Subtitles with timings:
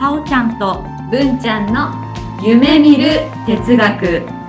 [0.00, 1.90] さおちゃんと文ちゃんの
[2.44, 4.42] 夢見る哲学。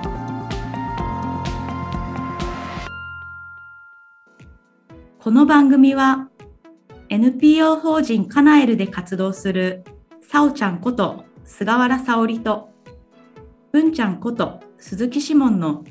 [5.24, 6.28] この番組は
[7.08, 9.82] NPO 法人カナエルで活動する
[10.20, 12.68] さおちゃんこと菅原沙織と
[13.72, 15.82] 文ちゃんこと鈴木志門の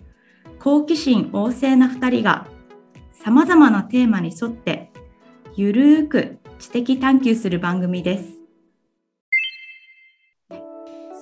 [0.60, 2.48] 好奇心旺盛な2人が
[3.12, 4.93] さまざまなテーマに沿って
[5.56, 8.24] ゆるーく知的探求する番組です。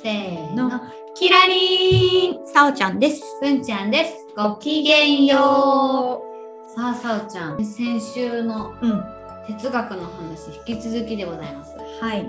[0.02, 0.72] せーの。
[1.16, 3.22] キラリンさおちゃんです。
[3.42, 4.14] 文ちゃんです。
[4.38, 6.70] ごきげんよう。
[6.74, 7.66] さあ、さおちゃん。
[7.66, 11.76] 先週のうん、は哲学の話、引き続きでございます。
[12.16, 12.26] い、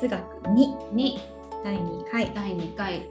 [0.00, 1.18] 哲学2に、
[1.64, 2.32] 第2回。
[2.32, 3.08] 第2回、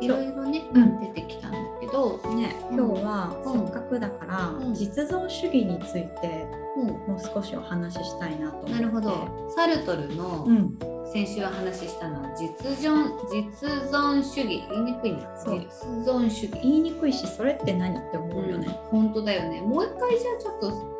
[0.00, 6.46] いろいろね、うん出てきたんだけど、ね、今日はうんせっかくだから、うん実存主義について
[6.76, 8.72] うんもう少しお話ししたいなと思って。
[8.72, 9.28] なるほど。
[9.54, 10.78] サルトルのうん、
[11.12, 14.62] 先週お話ししたのは、実存、実存主義。
[14.70, 15.18] 言いにくいな。
[15.44, 15.66] 実
[16.04, 16.50] 存主義。
[16.62, 18.68] 言いにくいし、それって何って思うよね。
[18.90, 19.62] 本当だよね。
[19.62, 20.95] もう一回じゃあちょっと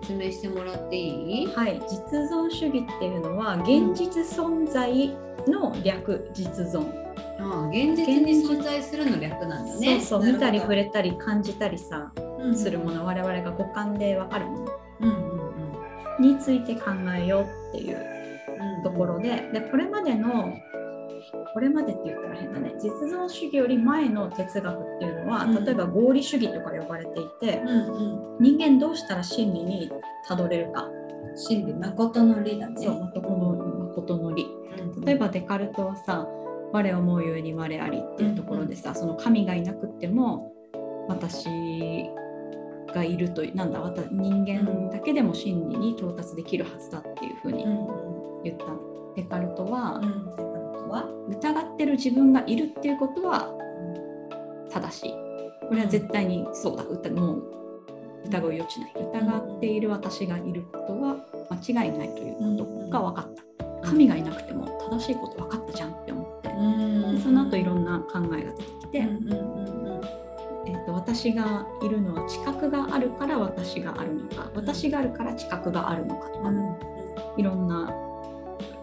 [0.00, 1.46] 説明してもらっていい？
[1.46, 5.08] はい、実存主義っていうのは現実存在
[5.46, 6.86] の略、実存。
[7.38, 10.00] ああ現実に存在するの略なんだね。
[10.00, 14.66] そうそう、見たり触れたり感じたりさ、れするもの、我々が五感でわかるもの。
[15.00, 15.46] うんうん
[16.18, 20.54] について考えようっていううんところで、でこれまでの
[21.54, 22.74] これまでって言ったら変だね。
[22.78, 25.64] 実存主義より前の哲学っていうのは、うん。
[25.64, 28.56] 例えば合理主義とか呼ばれていて、うんうん。
[28.56, 29.90] 人間どうしたら真理に
[30.26, 30.88] たどれるか、
[31.34, 32.74] 真理誠の理だね。
[32.76, 33.36] そう誠の
[33.86, 34.46] 誠の理。
[34.78, 35.04] うん。
[35.04, 36.28] 例えばデカルトはさ
[36.72, 40.52] 「我思うゆえに我あり」っていうところでさ、その神がいなくっても
[41.08, 41.48] 私
[42.94, 48.66] がいるというなんだわた人間だけでも真理に到達できるはずだっていうふうにうん言った
[49.16, 50.55] デカルトは、うん。
[50.88, 53.52] は疑ってる自分がいるっていうことは
[54.70, 55.10] 正しい。
[55.68, 56.84] これは絶対にそうだ。
[56.84, 57.42] 疑もう
[58.26, 58.92] 疑う余地ない。
[58.96, 61.16] 疑っている私がいることは
[61.50, 63.88] 間違いないということが分かった。
[63.88, 66.48] 神がいなくても正しいこと分かったじゃんって思って。
[67.22, 76.76] その後いろんな考えが出てきて、えー、と私がいるのは知覚があるから私があるのか私があるから知覚があるのかとか、うん。
[77.36, 77.92] いろんな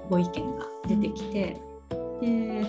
[0.09, 1.61] ご意見が出てきて、
[2.21, 2.65] で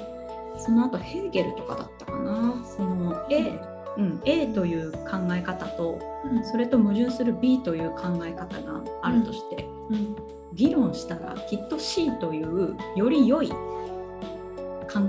[0.59, 2.55] その後ヘーゲルとかだったかな？
[2.65, 3.59] その A,、
[3.99, 6.45] うん、A という考え方とうん。
[6.45, 10.17] それと矛盾する B という考え方があるとして、うん。
[10.55, 13.57] 議論したらきっと C というより良い考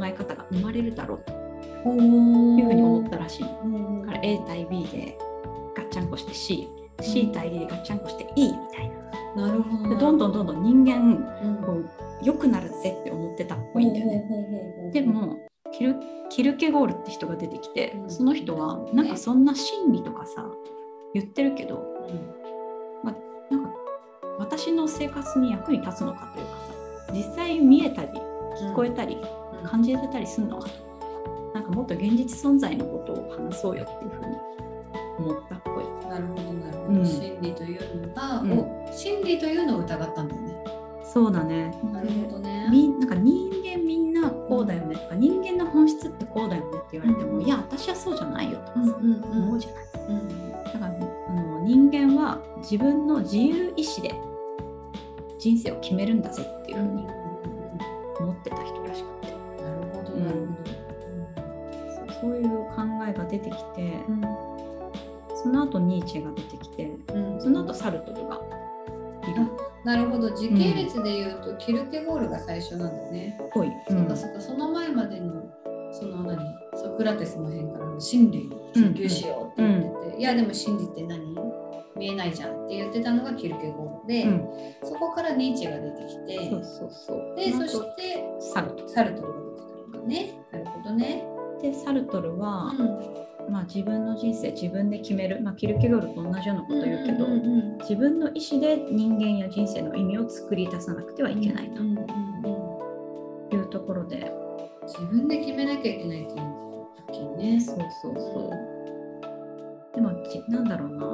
[0.03, 1.33] え方が生まれるだろうと。
[1.83, 1.99] ほいう
[2.65, 3.47] ふうに思ったらしいだ
[4.07, 5.15] から A 対 B で
[5.75, 6.67] ガッチャンコして C、
[6.99, 8.95] C 対 D でガッチャンコして E みたいな。
[9.35, 9.89] なるほど。
[9.89, 11.55] でどんどんどんどん人間うん。
[11.63, 11.89] こう
[12.23, 14.91] 良くなるぜって思ってたっぽいんだよね。
[14.93, 15.37] でも
[15.71, 15.95] キル
[16.29, 18.09] キルケゴールって人が出てきて、うん。
[18.09, 20.45] その人はなんかそんな真理とかさ
[21.13, 21.83] 言ってるけど
[23.51, 23.69] なんか
[24.39, 26.51] 私の生活に役に立つのかというか
[27.07, 28.09] さ実際見えたり
[28.57, 29.17] 聞こえたり、
[29.61, 29.67] うん。
[29.67, 30.75] 感じれたりするのかと
[31.53, 34.35] なんかもっと現実存在のことを話そうよっていうふうに
[35.17, 36.09] 思ったっぽい。
[36.09, 36.41] なるほど
[36.87, 38.85] なるほど、うん真理というのが、うん
[39.23, 40.55] 理というのを疑ったんだよね。
[41.03, 41.73] そうだね。
[41.93, 42.67] なるほどね。
[42.71, 49.85] みなんか人間みんなこうだよねとか人間の本質ってこうだよねって言われても、うんいや私はそうじゃないよとか思うじゃない。
[50.09, 50.89] うんだからあ
[51.33, 54.13] の人間は自分の自由意志で
[55.39, 57.07] 人生を決めるんだぜっていうふうに
[58.19, 59.27] 思ってた人らしくて、
[59.63, 60.47] なるほどうんなる
[61.95, 64.55] そうそういう考えが出てきて、ほど。
[65.35, 67.41] その後ニーチェが出てきてうん。
[67.41, 68.39] その後サルトルが。
[69.23, 70.29] いるっなるほど。
[70.31, 73.39] 時系列で言うと、キルケゴールが最初なんだね。
[73.53, 73.71] ぽい。
[73.87, 74.41] そうかそうか。
[74.41, 75.43] その前までの
[75.91, 76.37] その何？
[76.75, 81.35] ソクラテスの辺からの真理を追求しようって言ってて、いやでも真理って何？
[81.95, 84.49] 見えないじゃんって言ってたのがキルケゴールで、うん。
[84.83, 87.35] そこからニーチェが出てきてそうそうそう。
[87.35, 90.39] でそしてサルトルが出てくるんだね。
[90.51, 91.23] なるほどね。
[91.61, 102.01] でサルトルは、うんまあ、自分の人生自分で決める、まあ、キルケゴールと同じようなこと言うけど、んんうん自分の意思で人間や人生の意味を作り出さなくてはいけないとうんうんう
[103.51, 104.31] んいうところで、
[104.87, 106.47] 自分で決めなきゃいけないっていうのが
[107.09, 107.59] 大きいね。
[107.61, 111.05] そうそうそうでもじなんだろうな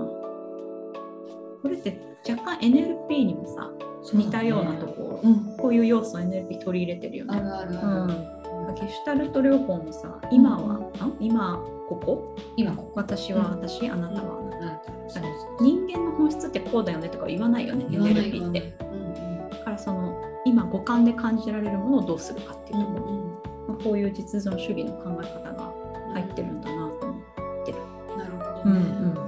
[1.62, 3.70] これって若干 NLP にもさ
[4.14, 5.58] 似たようなとこ、うん。
[5.58, 7.38] こういう要素を NLP 取り入れてるよね。
[7.38, 8.74] あるあるうんある。
[8.74, 11.60] ゲシュタルト療法もさ今は、あ今
[11.96, 12.36] ここ？
[12.56, 12.92] 今ここ。
[12.96, 14.92] 私は私、あなたはあなた。
[14.92, 15.24] うそう。
[15.62, 17.86] 人間の本質ってこうだよねとか言わないよね。
[17.90, 18.78] 言わない NLP って。
[18.82, 19.02] うん
[19.50, 23.20] だからその今五感で感じられるものをどうするかっていうところ、うん
[23.68, 25.74] まあ、こういう実存主義の考え方が
[26.14, 27.78] 入ってるんだなと思ってる。
[28.18, 28.82] なるほどね。
[28.82, 29.21] 確かになん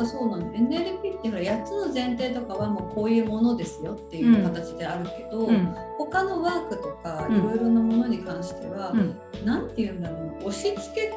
[0.00, 11.12] かそうなの NLP ってほら8つの前提とかはもうこういうものですよっていう形であるけど、うん他のワークとかうんいろいろなものに関しては、うんて言うんだろう押し付け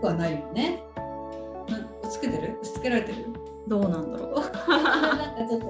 [0.00, 0.82] はないよね。
[1.68, 2.52] な押し付けてる？
[2.60, 3.26] 押し付けられてる？
[3.66, 4.34] どうなんだろう。
[4.70, 5.66] なんかちょっと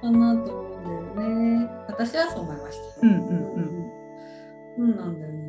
[0.00, 1.70] かなと思うんだよね。
[1.88, 3.06] 私はそう思いました。
[3.06, 3.92] うんうんうん
[4.78, 5.41] うんなんだよね。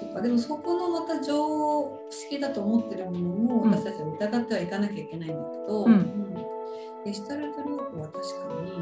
[0.00, 6.24] そっかでもそこのまた常識だと思ってるものもうん私たちは疑ってはいかなきゃいけないんだけど、うん
[7.04, 8.72] ゲシュタルト療法は確かに、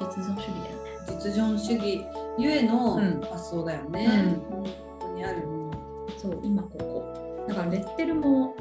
[0.00, 0.90] 実存主義だよね。
[1.08, 2.06] うん実存主義
[2.38, 4.06] ゆえのうん発想だよね。
[4.06, 5.42] ううんここにある。
[6.16, 7.44] そう今ここ。
[7.46, 8.56] だからレッテルも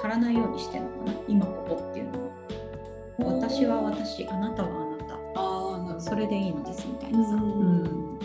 [0.00, 3.38] 貼らないようにしてるのかな今ここっていうのは。
[3.40, 5.14] 私は私、あなたはあなた。
[5.40, 6.00] ああな。
[6.00, 7.34] それでいいのですみたいなさ。
[7.34, 8.18] うん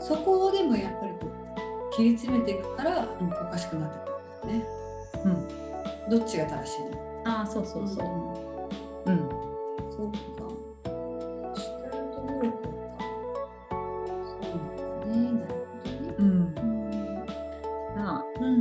[0.00, 1.11] そこをでもやっぱり
[1.94, 3.98] 切り詰めていくからうんおかしくなって
[4.44, 4.66] くるんだよね。
[5.24, 5.48] うん
[6.10, 6.90] どっちが正しいの？
[7.24, 8.06] ああそうそうそう。
[9.06, 9.18] うん。
[9.90, 10.18] そうか。
[11.54, 12.56] シュタルト療法
[12.98, 13.00] か。
[14.26, 15.16] そうだね。
[15.20, 16.16] なるほどね。
[16.18, 16.22] うん。
[16.22, 16.54] うん。
[17.96, 18.52] まあうん。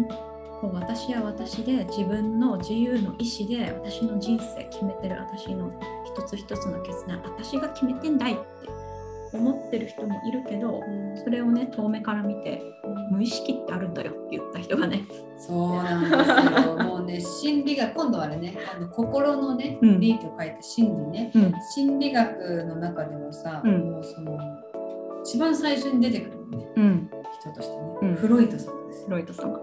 [0.62, 5.72] こう私は私で自分の自由の意志で私の人生決めてる私の
[6.06, 8.42] 一つ一つの決断私が決めてんだいって
[9.34, 10.82] 思ってる人もいるけど
[11.24, 12.62] それをね遠目から見て
[13.12, 15.04] 無意識ってあるんだよって言った人がね。
[15.38, 16.78] そうなんですよ。
[16.84, 20.00] もうね、心理学、今度はあれね、あの心のね、うん。
[20.00, 21.32] 理と書いて心理ね。
[21.36, 21.54] うん。
[21.74, 23.92] 心理学の中でもさ、うん。
[23.92, 24.40] もうその
[25.24, 27.10] 一番最初に出てくるのね、うん。
[27.40, 28.16] 人としてね、うん。
[28.16, 29.08] フロイトさんですよ。
[29.08, 29.60] フロイト様。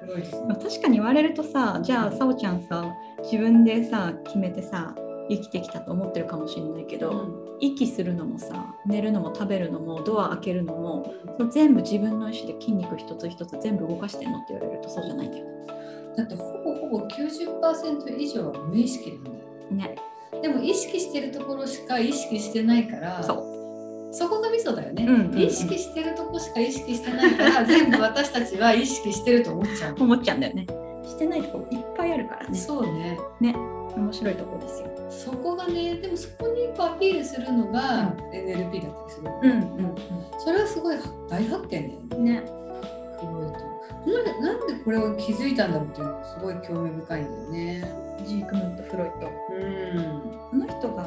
[0.00, 0.48] フロイトさん。
[0.48, 2.84] まあ確かに言われるとさじゃあさおちゃんさ
[3.22, 4.94] 自分でさ決めてさ
[5.28, 7.48] 生きてきたと思ってるかもしれないけど、うん。
[7.60, 15.58] 息するのもさ寝るのも食べるのもドア開けるのもそれ全部自分の意思で筋肉一つ一つ全部動かしてんのって言われるとそうじゃないんだよ
[16.18, 19.36] だってほぼほぼ90%以上は無意識なんだよ。
[19.70, 19.96] ね。
[20.42, 24.12] でも意識してるところしか意識してないから、そう。
[24.12, 25.38] そこがミソだよね、うんうんうん。
[25.38, 29.94] 意識してるとこしか意識してないから全部私たちは意識してると思っちゃう。
[29.94, 30.04] の。
[30.04, 30.66] 思っちゃうんだよね
[31.08, 33.18] してないとこいっぱいあるからねそうね。
[33.40, 33.54] ね
[33.96, 39.30] 面白いところですよそこがね、でもそこにアピールするのが NLP だったりする。
[39.42, 39.94] うん
[40.38, 40.96] それはすごい
[41.28, 41.98] 大発見だよね。
[42.12, 42.42] うんね
[43.18, 43.78] フロイト
[44.10, 48.08] なんでなんでこれを気づいたんだろうっていうのがすごい興味深いんだよね。
[48.24, 50.62] ジークムント・フロイトうん。
[50.62, 51.02] あの人が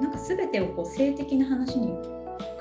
[0.00, 1.92] なんか全てをこう性的な話に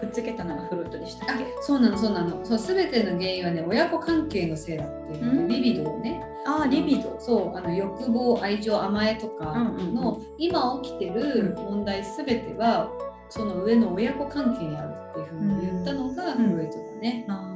[0.01, 1.45] くっつけたのがフロイトでしたあっけ？
[1.61, 2.43] そうなのそうなの。
[2.45, 5.47] そう全ての原因はね親子関係のせいだっていうので、うん。
[5.47, 6.21] リビドをね。
[6.45, 12.91] ああリビドそうあの欲望愛情甘えとかの、今起きてる問題全ては
[13.29, 16.49] その上の親子関係にあるっていうふうに言ったのがうん。
[16.49, 17.25] フロイトだね。
[17.29, 17.47] あ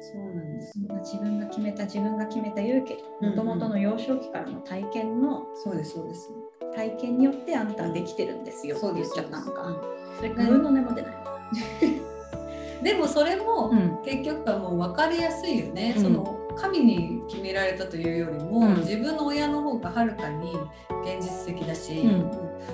[0.00, 6.30] そうなんです自分が決めた自分が決めた言うけどもともとの幼少期からの体験のそうですそうです。
[6.76, 9.76] 体験によってあなたはできてるんですよってそうです言っちゃったか
[10.16, 11.23] それグーの音も出ない
[12.82, 14.02] でもそれも、うん。
[14.04, 16.02] 結局はもう分かりやすいよね、うん。
[16.02, 18.76] その神に決められたというよりも、うん。
[18.80, 20.52] 自分の親の方がはるかに
[21.02, 22.30] 現実的だし、うん。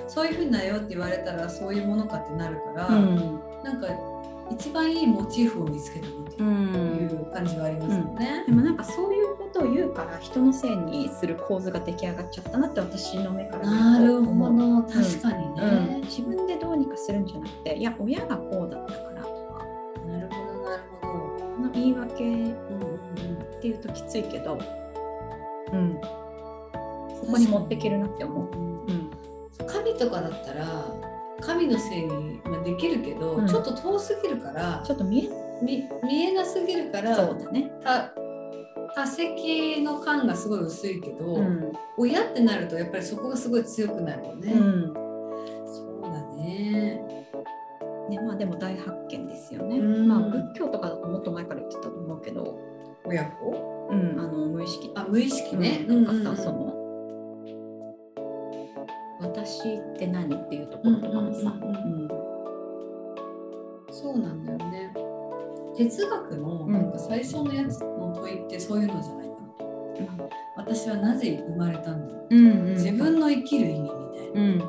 [0.07, 3.39] そういうふうになよって言われたらそういうものかってなるから、うん。
[3.63, 3.87] なんか
[4.51, 8.43] 一番いいモチーフを見つけたなという感じはありますよね。
[8.45, 9.20] でもなんかそういう
[9.61, 14.83] ことを言うから人のせいにする構図が出来上がっちゃったなって私の目からなるほど。
[14.83, 15.55] 確かにうん。
[15.87, 19.65] ね、自分でどうにかするんじゃなくていや親がこうだったからとか。
[20.07, 21.13] なるほどなるほど。
[21.13, 23.61] この言い訳っうんうんうん。
[23.61, 24.57] ていうときついけど、
[25.71, 26.01] うん、
[27.15, 28.49] そこに持っていけるなって思う。
[28.55, 29.11] うん。
[29.67, 30.65] 神とかだったら
[31.41, 33.47] 神のせいに、まあ、できるけど、うん。
[33.47, 35.29] ちょっと遠すぎるからちょっと見え
[35.61, 37.71] み見えなすぎるからそうだね。
[37.83, 38.11] た
[38.95, 41.71] 多席の感がすごい薄いけど、うん。
[41.97, 44.53] 親ってなるとやっぱりそこがすごい強くなるよね。
[44.53, 44.93] うん。
[45.65, 47.01] そうだね。
[48.09, 49.77] ねまあ、でも大発見ですよね。
[49.77, 50.07] うん。
[50.07, 52.59] まあ、仏教とかだともっと前から言ってたと思うけど、
[53.05, 53.87] 親子？
[53.91, 54.91] うん、あの無意識？
[54.95, 55.85] あ無意識ね。
[55.87, 56.77] うん、とかさ、その
[59.21, 62.07] 私って何っていうところとかもさ、うん。
[63.91, 64.93] そうなんだよね。
[65.75, 66.71] 哲学のうん。
[66.71, 69.33] なんか最初のやつの問いってそういうのじゃないか
[70.13, 70.17] な。
[70.17, 70.29] と。
[70.57, 72.73] 私はなぜ生まれたんだろう、うんうん。
[72.73, 74.41] 自分の生きる意味みたいな。
[74.41, 74.63] うん。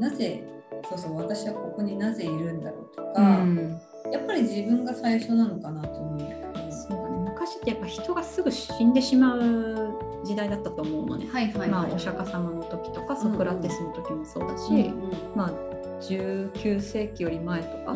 [0.00, 0.44] なぜ
[0.88, 3.80] そうそう私はここになぜいるんだろうとうか、ん。
[4.12, 6.72] やっぱり自分が最初なのかなと思うんだけど。
[6.72, 7.30] そうだね。
[7.30, 11.26] 昔ってやっぱ人がすぐ死んでしまう時時代だったと思うのね。
[11.30, 15.50] はいはいはい、まあ、お釈迦様の時とかソクラテスの時もそうだし、うんうんまあ、
[16.00, 17.94] 19世紀より前とか、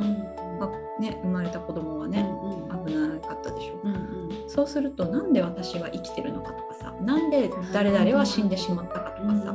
[0.99, 2.87] ね、生まれた子供はうんね、うん。
[2.87, 3.81] 危なかったでしょ。
[3.85, 4.49] うんうん。
[4.49, 9.55] そうするとなんで私は生きてるのかとかさなんで誰々は死んでしまったかとかさ、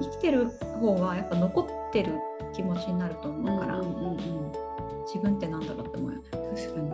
[0.00, 0.48] 生きてる
[0.80, 2.12] 方がやっぱ残ってる
[2.54, 4.06] 気持ちになると思うから、うんうんうん。
[4.08, 4.52] うん
[5.06, 6.22] 自分ってなんだろうって思うよね。
[6.30, 6.90] 確かに。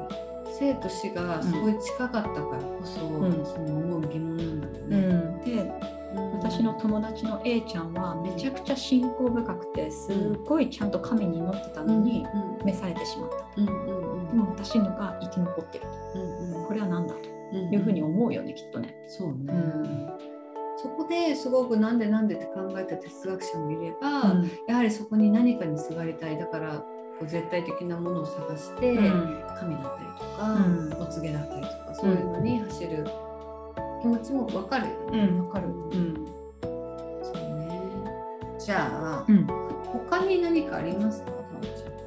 [0.58, 3.46] 生と死がすごい近かったからこそ、ん。
[3.46, 4.96] その思う疑問なんだろうね。
[4.98, 5.99] うん、でうん
[6.32, 12.24] 私の友達の A ちゃんはめちゃくちゃ信仰深くてすっごいちゃんと神に祈ってたのに
[12.64, 13.62] 召されてしまった。
[13.62, 14.28] うんうんうん。
[14.28, 15.84] でも私のが生き残ってる。
[16.14, 16.62] うんうん。
[16.62, 16.68] と。
[16.68, 17.20] これは何だと
[17.52, 17.74] うん。
[17.74, 18.94] いうふうに思うよね、きっとね。
[19.06, 20.10] そうね、うん。
[20.76, 24.50] そこですごくなんでなんでって考えた哲学者もいれば、うん。
[24.66, 26.38] やはりそこに何かにすがりたい。
[26.38, 26.86] だからこ
[27.22, 29.44] う絶対的なものを探して、うん。
[29.58, 31.02] 神だったりとか、うん。
[31.02, 33.06] お告げだったりとかそういうのに走る
[34.00, 34.86] 気持ちも分かる。
[35.12, 35.68] うん、わかる。
[35.68, 36.26] うん。
[37.22, 37.80] そうね
[38.58, 39.46] じゃあ、うん。
[40.08, 41.32] 他に何かありますか？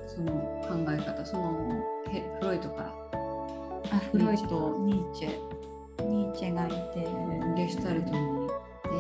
[0.08, 0.32] その
[0.64, 1.72] 考え方その
[2.12, 2.94] へフロイトから
[3.92, 5.40] あ、フロイト、ニーチェ。
[6.08, 7.08] ニーチェがいて、
[7.56, 8.94] ゲシュタルトに行ってゲ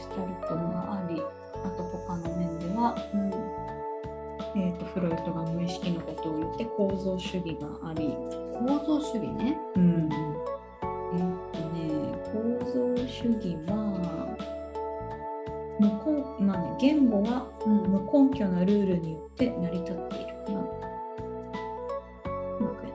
[0.00, 1.22] シュタルトがあり、
[1.64, 3.30] あと他の面では、うん
[4.60, 8.16] えー、とフロイトが無意識のことを言って構造主義があり、
[8.58, 9.58] 構造主義ね。
[9.76, 10.08] うん、
[18.12, 20.34] 根拠なルールによって成り立っている。
[20.48, 20.62] まあ
[22.58, 22.92] うまない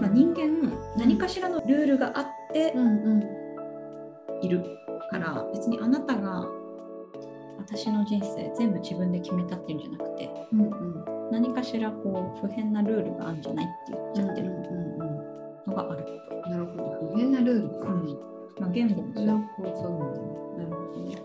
[0.00, 2.74] まあ、人間何かしらのルールがあって
[4.42, 4.64] いる
[5.10, 6.46] から別にあなたが
[7.58, 15.30] 私の人生全部自分で決めたっていうんじゃなくてうんうん何かしらこう不変なルールがあるんじゃないって言っちゃってるうんうん
[15.66, 16.04] のがある。
[16.50, 17.86] なるほど不変なルールか。
[17.86, 18.18] うん
[18.58, 19.26] まあ、言語もそう。
[19.26, 19.34] な。
[19.34, 19.46] なる
[20.74, 21.16] ほどね。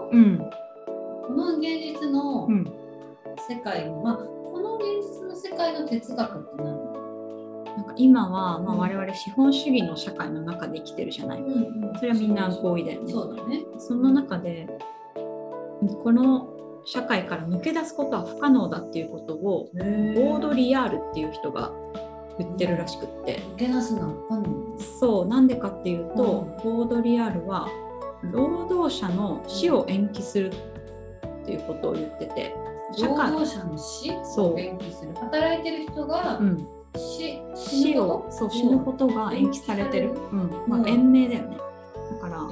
[0.00, 0.16] のう。
[0.16, 0.38] うん。
[0.38, 2.72] この現実のうん。
[3.48, 4.84] 世界の、まあこの現
[5.20, 6.96] 実の世界の哲学って何？
[7.76, 11.42] なんか今は、まあ、うん我々資本主義の社会の中で生きてるじゃない。
[11.42, 13.12] んそれはみんな合意だよね。
[13.12, 13.62] そうだね。
[13.78, 14.66] その中で
[16.02, 16.48] この
[16.86, 19.78] 社会から抜け出すことは不可能だっていうことをボ
[20.14, 21.72] ボードリアールっていう人が
[22.38, 24.78] 言ってるらしくって抜け出すのは不可能。
[24.98, 27.68] そうなんでかっていうと、ボードリアールは
[28.22, 32.54] 労働者の死を延期するっていうことを言ってて
[32.96, 33.30] 社会。
[33.30, 35.14] 労働者の死を延期する。
[35.14, 40.50] 働いてる人がうん、死をそう死ぬことが延期されてる、うん。
[40.66, 40.88] まあ、うん。
[40.88, 41.56] 延命だよね。
[42.12, 42.48] だから、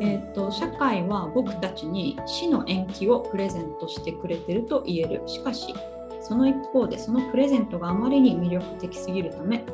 [0.00, 5.22] えー、と社会は僕たちに死の延期をプレゼントしてくれてると言える。
[5.26, 5.74] しかし
[6.20, 9.64] その一方でそのプレゼントがあまりに魅力的すぎるため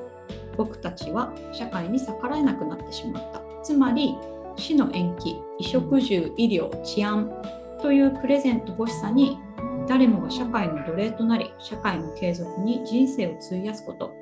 [0.56, 3.40] 僕たちは社会に逆らえなくなってしまった。
[3.62, 4.16] つまり
[4.58, 7.30] 死の延期衣食住医療治安
[7.80, 9.38] というプレゼント欲しさに
[9.86, 14.12] 誰もが社会の奴隷となり社会の継続に人生を費やすこと。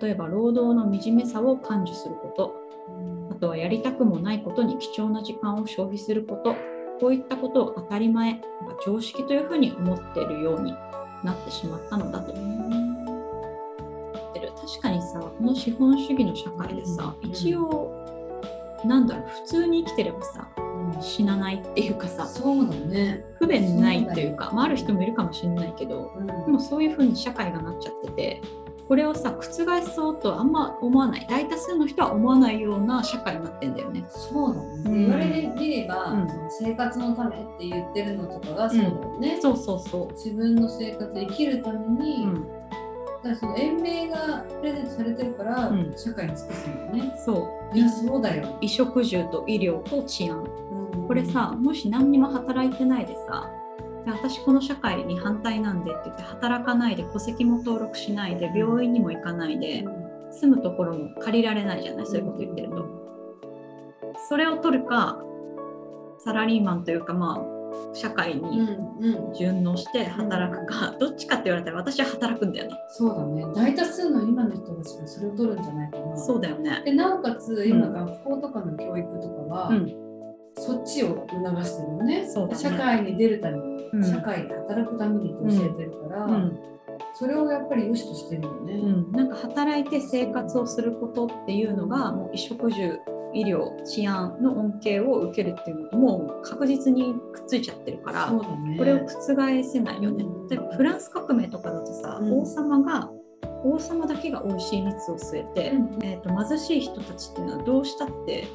[0.00, 2.54] 例えば労働の惨めさを感受すること。
[3.30, 6.56] あとはやりたくもないことに貴重な時間を消費すること。
[6.98, 8.40] こういったことを当たり前
[8.84, 10.72] 常識というふうに思っているように
[11.22, 12.34] なってしまったのだと。
[14.66, 17.30] 確かにさこの資本主義の社会でさ、うん。
[17.30, 18.05] 一応
[18.84, 23.24] なんだろう普通に生きてればさうん死なないっていうかさそうだね。
[23.38, 28.42] 不便ないというかまあ、ある人もいるかもしれないけどうんでもそういうふうに社会がなっちゃってて
[28.88, 29.42] これをさ覆
[29.82, 34.04] そうとあんま思わない大多数の人は思わないような社会になってんだよね。
[34.08, 34.68] そうだね。
[34.86, 39.38] うん言われてみれば、うん生活のためって言ってるのとかがそうだよね。
[39.42, 41.90] そうそうそ自分の生活生きるためう。
[41.90, 42.46] に、うん、
[43.22, 45.92] だからその延命がプレゼントされてるから、うん。
[45.96, 47.14] 社会に尽くすんだよね。
[47.24, 47.76] そう。
[47.76, 48.42] いや、そうだよ。
[48.42, 50.38] 衣食住と医療と治安。
[50.38, 51.06] うん。
[51.06, 53.48] これさもし何にも働いてないでさ
[54.06, 59.84] 私この社会に反対なんでって言って働かないで戸籍も登録しないで病院にも行かないで
[60.32, 62.06] 住むところも借りられないじゃない？
[62.06, 62.84] そういうこと言ってると。
[64.28, 65.22] それを取るか
[66.18, 67.55] サラリーマンというかまあ
[67.92, 72.76] 社会うんにうん、順応して働くか、どっちかって言われたら私は働くんだよね。
[72.88, 73.44] そうだね。
[73.54, 76.16] 大多数の今の人たちがそれを取るんじゃないかな。
[76.16, 76.82] そうだよね。
[76.84, 80.06] でなおかつ今うん学校とかの教育とかは、うん
[80.58, 86.58] そっちを促してるよねそうだね社会に出るために、うん社会で働くためにって教えてるから、うん
[87.12, 88.74] それをやっぱり良しとしてるよね。
[88.74, 92.98] うん、なんか働いて生活をすることっていうのがもう衣食住
[93.36, 98.76] 医療治安の恩恵を受けるっていうのともう確実にくっついちゃってるからね。
[98.78, 99.34] これを覆せ
[99.80, 100.48] ないよねうん。
[100.48, 103.10] 例えばフランス革命とかだとさ、うん王様が
[103.64, 108.46] 王様だけが美味しい蜜を吸えて、うんえー、と貧しい人たちっていうのはどうしたって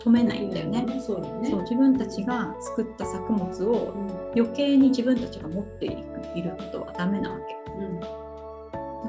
[0.00, 0.86] 止めないんだよね。
[1.00, 5.96] そうそう自分たちが作った作物をうん余計に自分たちが持っている
[6.36, 7.56] いることはダメなわけ。
[7.80, 8.00] うん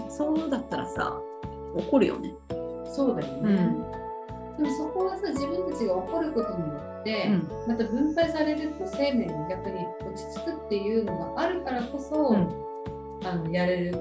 [0.09, 1.19] そうだったらさ
[1.75, 2.33] 怒るよね。
[2.86, 3.69] そうだよね、
[4.60, 12.70] でもそこはさ自分たちが怒ることによって、うんまた分配されるって生命に逆に落ち着くっていうのがあるからこそ、うん
[13.25, 13.92] あのやれる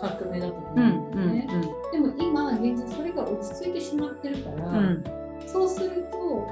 [0.00, 1.48] 革命だと思うんうんだよね。
[1.52, 5.04] うんでも今現実それが落ち着いてしまってるから、うん
[5.46, 6.46] そうするとこ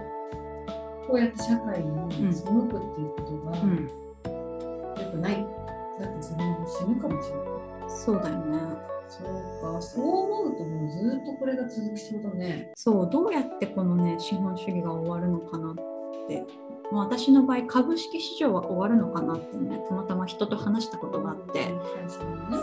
[1.13, 3.91] うやって社会にん背くっていうことがうん
[4.99, 5.47] 良くない。
[6.01, 7.47] だって自分も死ぬかもしれない。
[7.89, 8.98] そうだよね。
[9.09, 12.73] そうか、そう思うともうずっとこれが続きそうだね。
[12.75, 15.75] そうどうやってこのね資本主義が終わるのかなっ
[16.29, 16.45] て、
[16.93, 21.69] まあ、私の場合株式市場は終わるのかなってねたまたま人と話したことがあって、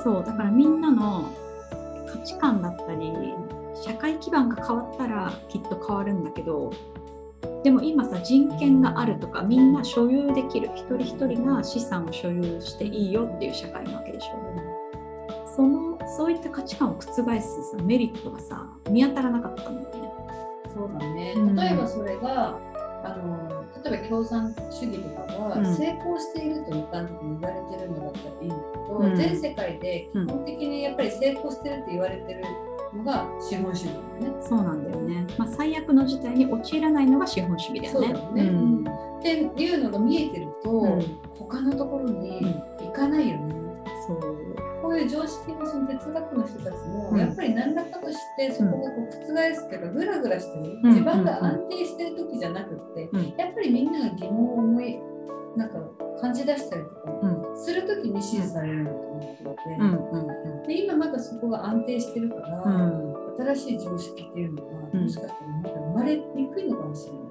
[0.04, 1.32] そうだからみんなの
[2.12, 3.12] 価値観だったり
[3.84, 6.72] 社会基盤が変わったらきっと変わるんだけど。
[7.64, 10.70] でも今さ人権があるとかみんな所有できる。
[10.76, 14.36] 一人一人が資産を所有していいよっていう社会なわけでしょ。
[15.48, 17.14] そのそういった価値観を覆す
[17.72, 20.12] さメリットがさ見当たらなかったんだよね。
[20.74, 21.34] そうだね。
[21.36, 21.56] うん。
[21.56, 22.60] 例えばそれが、
[23.04, 25.76] あの例えば共産主義とかはうん。
[25.76, 29.16] 成功していると一般的に言われてるのだったらいいんだけど、うん。
[29.16, 32.44] 全世界で基本的にやっぱり成功してるって言われてる
[32.96, 34.42] のが資本主義だよね。
[34.42, 35.28] そうなんだよね。
[35.38, 38.08] まあ、最悪の事態に陥らないのが資本主義だよね。
[38.08, 38.44] そうだよね。
[38.44, 38.88] ん。
[39.20, 41.20] っていうのが見えてると、うん。
[41.38, 42.42] 他のところに
[42.80, 43.56] 行かないよね。
[44.08, 44.45] そう
[44.86, 47.20] こういう常識のその哲学の人たちも、うん。
[47.20, 50.94] やっぱり何らかとしてそこがこう覆すけど、ぐらぐらしてる、うん。
[50.94, 53.34] 地盤が安定してる時じゃなくって、うん。
[53.36, 55.00] やっぱりみんなが疑問を思い
[55.58, 55.80] なんか
[56.22, 57.58] 感じ出したりとかうん。
[57.58, 62.64] する時に支持されるんだと思っていて、で今まだそこが安定してるから、
[63.56, 65.02] 新しい常識っていうのが、うん。
[65.04, 67.22] もしかしたらまだ生まれにくいのかもしれない。
[67.22, 67.25] ね。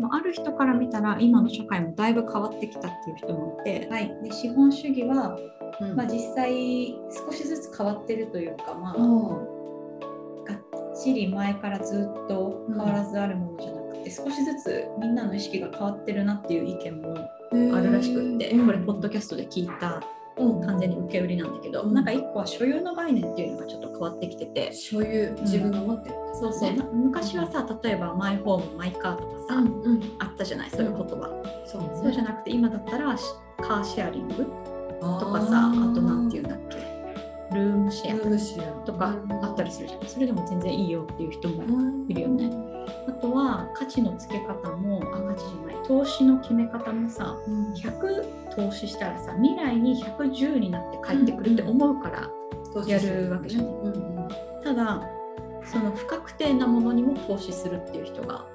[0.00, 5.38] まあある人から見たら今の社会もだいぶ変わってきたっていう人もいて、はい、で資本主義は、
[5.80, 5.96] うん。
[5.96, 10.58] まあ、実際少しずつ変わってるというか、まあ、うがっ
[11.02, 17.74] ちり前からずっと変わらずあるものじゃなくて、少しずつみんなの意識が変わってるなっていう意見もん。
[17.74, 18.66] あるらしくって、うん。
[18.66, 21.94] これポッドキャストで聞いたうん完全に受け売りなんだけど、うん。
[21.94, 31.28] なんか一個は所有の概念っていうのがちょっと変わってきてて、所有自分が持ってる、そうそう、昔はさ例えばマイホームマイカーとかさ、うんうん、あったじゃないそういう言葉、
[31.66, 31.88] そうね。
[31.94, 33.24] そうじゃなくて今だったらし
[33.58, 34.46] カーシェアリング？
[35.00, 36.76] ととかさあとなんていうんだっけ？
[37.54, 38.86] ルームシェアア。
[38.86, 40.06] とかあったりするじゃん。
[40.06, 42.50] それでも全然いいよっていう人もうんいるよね
[43.08, 47.72] あとは価値の付け方もあ価値じゃない投資の決め方もさうん。
[47.72, 52.30] 100投資したらさ未来に110になって帰ってくるって思うから、
[52.86, 53.64] やるわけじゃん。
[53.64, 54.12] うんうん
[54.62, 55.02] ただ
[55.64, 58.46] その不確定なものにも投資するっていう人が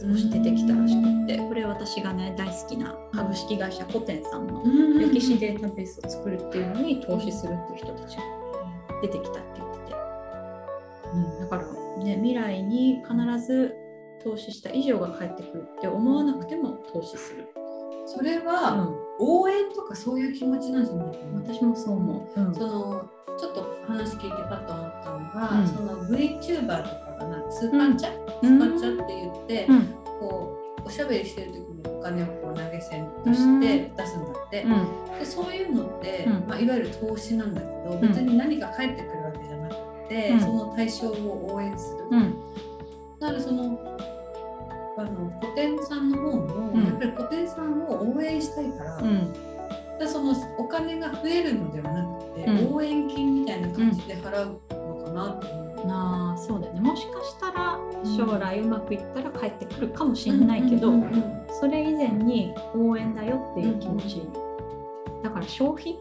[0.00, 4.98] 少し出てきたらしくってこれ私がね大好きな株式会社コテンさんのうん。
[4.98, 8.22] 歴史データベースを作るっていうのに投資するっていう人たちが
[9.02, 9.96] 出てきたって言ってて、
[11.12, 13.76] うん、だからね未来に必ず
[14.22, 17.48] 投資した以上が返ってくるって思わなくても投資する、
[18.06, 21.54] それうはん、応援とかそういう気持ちなんじゃないかな。
[21.54, 22.54] 私もそう思う、うん。
[22.54, 25.68] そのちょっと話聞いてパッと思ったのが、うん。
[25.68, 28.10] その VTuber とかがなスーパーチャ、
[28.42, 28.58] うん。
[28.60, 29.86] スパチャって言って、うん。
[30.20, 35.18] こうおしゃべりしてる時にお金をこう投げ銭として出すんだって、うん。
[35.18, 36.32] でそういうのって、うん。
[36.48, 38.00] まあ、いわゆる投資なんだけど、ん。
[38.00, 39.23] 別に何か返ってくる
[40.10, 40.40] うん。
[40.40, 42.04] その対象を応援する。
[42.10, 42.34] うん。
[43.20, 43.78] だからその
[44.96, 46.84] あの古典さんの方も、うん。
[46.84, 52.74] やっぱり古典さんを応援したいから,、うそのお金が増えるのではなくて、うん。
[52.74, 55.64] 応援金みたいな感じで払うのかなと思う。
[55.86, 56.80] なあそうだよね。
[56.80, 57.78] もしかしたら
[58.16, 64.22] 将来うまくいったら帰ってくるかもしれないけど、うんうんうんそれ以前に応援だよっていう気持ち、
[65.22, 65.98] だから消費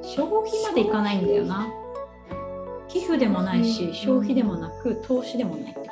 [0.00, 1.66] 消費までいかないんだよな
[2.88, 5.86] 寄付でもないし消費でもなく投資でもないってこ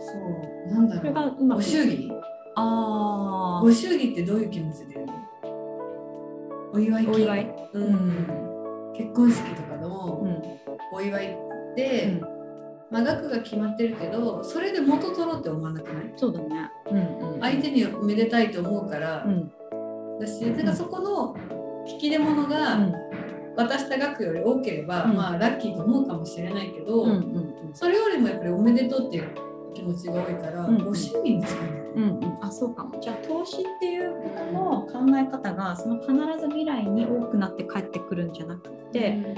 [0.00, 0.72] そう。
[0.72, 2.12] なんだとこれろうがうまくご祝儀。
[2.56, 5.04] あご祝儀ってどういう気持ちで
[6.72, 7.54] お祝い金お祝い。
[7.74, 10.42] うん、結婚式とかのうん。
[10.92, 12.20] お祝いって、
[12.90, 16.12] まあ、額が決まってるけどそれで元取ろうって思わなくない？
[16.16, 16.70] そうだね。
[16.90, 17.40] うんうん。
[17.40, 19.24] 相手にめでたいと思うから。
[19.24, 19.50] うん。
[20.20, 21.36] だし、だからそこの
[21.86, 22.78] 引き出物が
[23.56, 25.16] 渡した額より多ければ、うん。
[25.16, 29.34] まあラッキーと思うかもしれないけど、うんうんそれよりもやっぱりおめでとうっていう
[29.74, 32.38] 気持ちが多いから、うんご祝儀に近いうんうん。
[32.40, 33.00] あそうかも。
[33.00, 39.36] じゃあ投資っていうことの考え方がその必ず未来に多くなって帰ってくるんじゃなくて、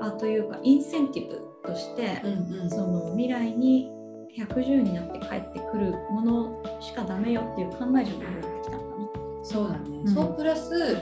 [0.00, 2.70] あというかインセンティブとして、うんうん。
[2.70, 3.90] その未来に
[4.36, 9.08] 110になって帰ってくるものしかダメよっていう考えじゃなくなってきたんだね。
[9.42, 10.14] そうだね、うん。
[10.14, 10.96] そうプラス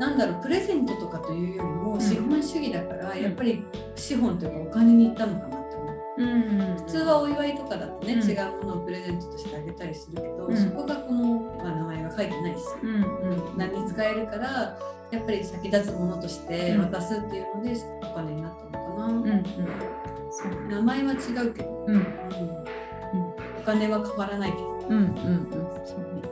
[0.00, 2.00] なんだろうプレゼントとかというよりもん。
[2.00, 3.22] 資本主義だから、ん。
[3.22, 3.62] やっぱり
[3.94, 5.94] 資本というかお金に行ったのかなって思う。
[6.16, 6.76] うん。
[6.76, 8.30] 普通はお祝いとかだとね、うん。
[8.30, 10.56] 違うものをプレゼントとしてあげたりするけど、うん。
[10.56, 12.94] そこがこの、まあ、名前が書いてないし、うん。
[12.94, 13.58] うん。
[13.58, 14.78] 何に使えるから
[15.10, 16.80] やっぱり先立つものとしてうん。
[16.90, 19.16] 渡すっていうのでお金になったのかな、うん。
[19.16, 19.44] うん。
[20.30, 20.50] そう。
[20.50, 21.94] ね名前は違うけど、うん。
[21.94, 22.02] うん。
[23.58, 24.96] お金は変わらないけど、うん。
[24.96, 24.98] うん。
[24.98, 25.50] うん。
[25.84, 26.29] そうね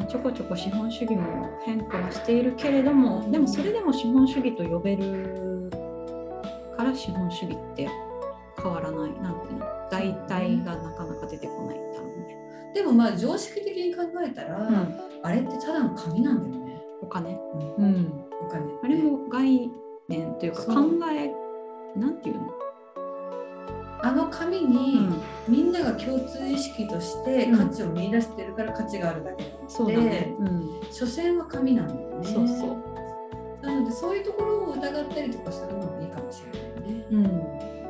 [0.00, 3.30] まあ、ちょこちょこ資本主義も変化はしているけれども、うん。
[3.30, 5.70] でもそれでも資本主義と呼べる
[6.76, 7.88] から資本主義って
[8.60, 9.66] 変わらないなんていうの。
[9.90, 12.36] 代替がなかなか出てこない多分ね、
[12.74, 17.36] でもまあ常識的に考えたら、うん、あれってただの紙なんだよね、お金、
[17.78, 18.64] うんうん、お金。
[18.84, 19.68] あれも概
[20.08, 20.74] 念というか考
[21.10, 22.52] えなんていうの、
[24.02, 25.08] あの紙に、
[25.48, 27.68] みんなが共通意識としてうん。
[27.68, 32.28] 価値を見出してるから価値があるだけで、そうだね、うん、所詮は紙なんだよね。
[32.28, 32.76] そうそ
[33.62, 33.66] う。
[33.66, 37.06] なのでそういうところを疑ったりとかするのもいいかもしれないね。
[37.10, 37.24] うん。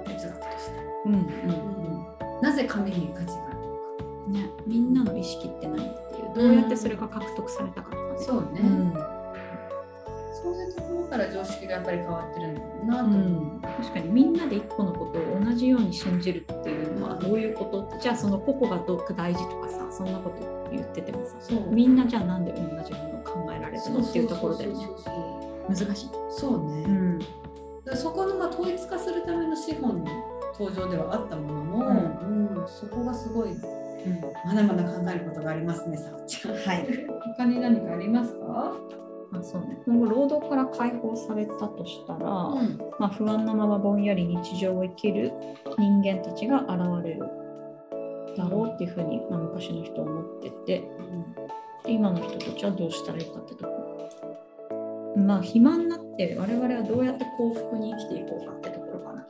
[0.04, 0.72] 哲学として、
[1.06, 2.06] うんうん
[2.42, 3.94] なぜ紙に価値があるのか。
[4.28, 8.92] うんねみんなの意識って何っていうどうやってそれが獲得されたかとかね、そうね、うん。
[10.42, 13.08] そういうところから常識がやっぱり変わってるんだなとう。
[13.12, 17.82] ん、確かにみんなで一個のことを同じように信じるっていうのはどういうこと？
[17.84, 21.70] ってじゃあその個々がどう大事とかさそんなこと言っててもさそう。
[21.70, 26.08] みんなじゃあなんで同じものを考えられるのっていうところで難しい。
[26.30, 27.18] そうそうね、ん。
[27.84, 30.10] だそこのまあ統一化するための資本の
[30.58, 32.20] 登場ではあったものの、
[32.58, 32.68] うん。
[32.68, 33.50] そこがすごい
[34.46, 36.54] まだまだ考えることがありますね、さおちゃん。
[36.54, 37.06] はい。
[37.36, 38.74] 他に何かありますか？
[39.30, 42.78] まあそうね、今後労働から解放されたとしたら、ん。
[42.98, 45.32] まあ、不安なままぼんやり日常を生きる
[45.78, 47.20] 人間たちが現れる
[48.36, 50.82] だろうっていうふうに、まあ、昔の人は思ってて
[51.84, 53.80] で今の人たちはどうしたらいいかってとこ
[55.16, 59.26] まあ暇になって我々はどうやって幸福に生きていこうかってところかな。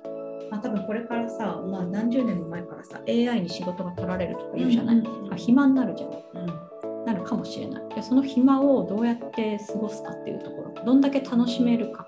[0.50, 6.79] まあ、多分これからさ、まあ、何十年も前からさ AI に仕事が取られるとか言うじゃない、うんうんうんあ暇になるじゃないうん。
[7.06, 7.88] なるかもしれない。
[7.94, 10.84] でその暇をどうやって過ごすかっていうところ。
[10.84, 12.06] どんだけ楽しめるか。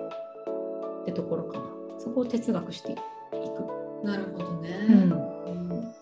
[1.02, 1.64] ってところかな。
[1.98, 3.00] そこを哲学していく、
[4.04, 4.86] なるほどね。
[4.88, 4.94] うん。
[4.94, 5.92] うん。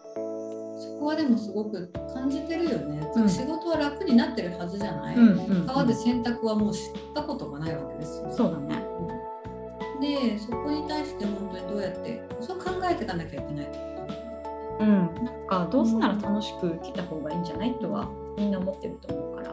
[0.79, 3.11] そこはでもすごく感じてるよね。
[3.17, 3.29] うん。
[3.29, 5.17] 仕事は楽になってるはずじゃない？
[5.17, 6.83] うん川で洗濯はもう知っ
[7.15, 8.31] たことがないわけですよ。
[8.31, 8.85] そうだね。
[10.01, 13.69] で、そこに対して本当にどうやってそう考えていかなきゃいけない。
[14.81, 15.25] うん。
[15.25, 17.75] なんかどうせなら楽しく生きた方がいいんじゃない？
[17.79, 18.09] とは
[18.41, 19.53] みんな思ってると思うから。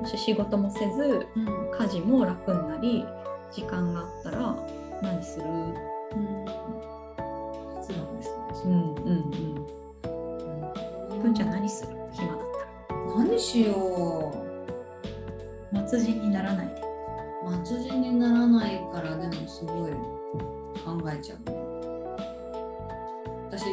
[0.00, 1.46] もし仕事もせずうん。
[1.78, 3.04] 家事も楽になり
[3.52, 4.56] 時間があったら
[5.02, 5.44] 何する？
[5.44, 5.74] うん。
[7.82, 8.34] そうなんですね。
[8.64, 9.66] うんうんうん。
[11.12, 11.22] うん。
[11.22, 11.92] 文ちゃん何する？
[12.12, 12.38] 暇だっ
[12.88, 13.00] たら。
[13.18, 14.32] 何しよ
[15.86, 16.80] 末人にならないで。
[17.46, 19.92] う末人にならないからでもすごい。
[20.84, 21.56] 考えちゃうね。
[23.50, 23.64] 私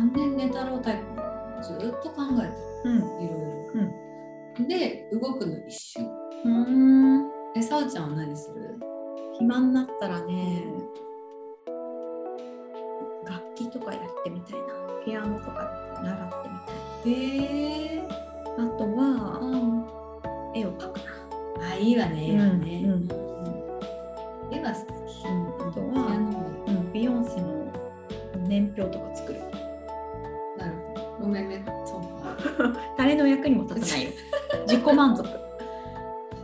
[0.00, 1.23] 3年寝太郎タイプ
[1.64, 2.98] ずっと考えてうん。
[2.98, 3.34] るいろ
[4.62, 6.08] いろ、で動くの一瞬。
[6.44, 7.30] うん。
[7.56, 8.78] えさおちゃんは何する？
[9.38, 10.64] 暇になったらね
[13.24, 14.66] 楽器とかやってみたいな。
[15.04, 16.48] ピアノとか習って
[17.04, 17.14] みへ
[17.96, 18.08] え
[18.56, 19.00] たいあとは
[20.54, 21.02] 絵を描くな。
[21.70, 22.90] あいいわね絵はね、うん。
[22.92, 23.08] うん
[24.52, 24.88] 絵は好き、
[25.26, 25.94] あとは、
[26.66, 27.46] うん、ビヨンセの
[28.46, 29.40] 年表とか作る
[32.96, 34.10] 誰の役にも立たないよ。
[34.66, 35.28] 自己満足。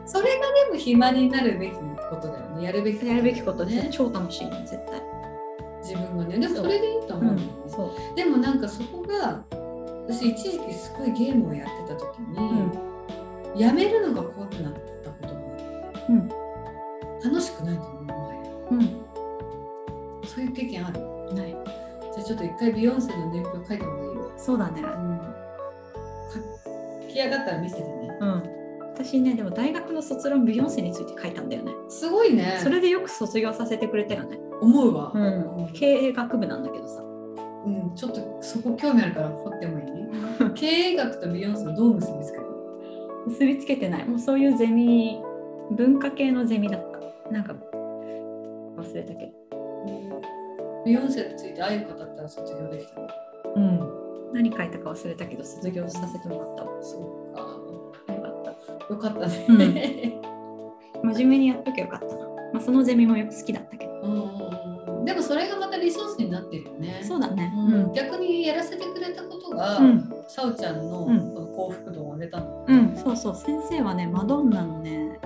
[0.07, 0.29] それが
[0.67, 2.65] でも暇になるべきことだよね。
[2.65, 3.89] やるべきやるべきことでね。
[3.91, 5.01] 超楽しいね絶対。
[5.83, 6.39] 自分がね。
[6.39, 7.33] でもそれでいいと思う。
[7.35, 8.17] んだよね、そう。
[8.17, 9.43] でもなんかそこが
[10.09, 14.73] 私一時期すごいゲームをやってた時に、やめるのが怖くなっ
[15.05, 15.41] たことが
[16.09, 16.29] うん。
[17.23, 18.41] 楽しくないと思うもはや。
[18.73, 18.81] うん。
[20.27, 21.01] そういう経験ある？
[21.35, 21.51] ない。
[21.51, 24.83] じゃあちょっと一回ビヨンセの年表書いた方がいいわ、そうだね。
[24.83, 24.89] 書
[27.13, 28.17] き上がったら見せてね。
[28.21, 28.43] うん。
[28.95, 31.73] 私ねでも大学の卒論ビヨンセについて書いたんだよね。
[31.89, 32.59] すごいね。
[32.63, 34.39] それでよく卒業させてくれたよね。
[34.61, 35.71] 思うわ、うん。
[35.73, 37.03] 経営学部なんだけどさ。
[37.03, 39.87] うん、ちょっとそこ興味あるから掘ってもいい？
[40.55, 42.45] 経営学とビヨンセをどう結びつける？
[42.45, 42.51] の
[43.27, 44.09] 結びつけてない。
[44.09, 45.23] もうそういうゼミ
[45.71, 47.31] 文化系のゼミだった。
[47.31, 47.55] なんか
[48.77, 49.33] 忘れたけど。
[50.85, 53.09] ビヨンセについてああいう方ったら卒業できたの？
[53.57, 54.00] うん
[54.33, 56.65] 何書いたか忘れたけど卒業させてもらった。
[56.65, 58.15] わそうか。
[58.15, 58.95] よかった。
[58.95, 60.21] よかったね、
[61.03, 63.93] 真面目にやっときゃよかったな、まあ、そのゼミもよく好きだったけど。
[64.03, 65.05] うんうんうん。
[65.05, 67.01] でもそれがまたリソースになってるよね。
[67.03, 67.53] そうだね。
[67.57, 70.15] うん、逆にやらせてくれたことが、うん。
[70.29, 71.07] さおちゃんの
[71.55, 72.65] 幸福度を上げたの。
[72.67, 73.35] うん、そうそう。
[73.35, 75.19] 先生はねマドンナのね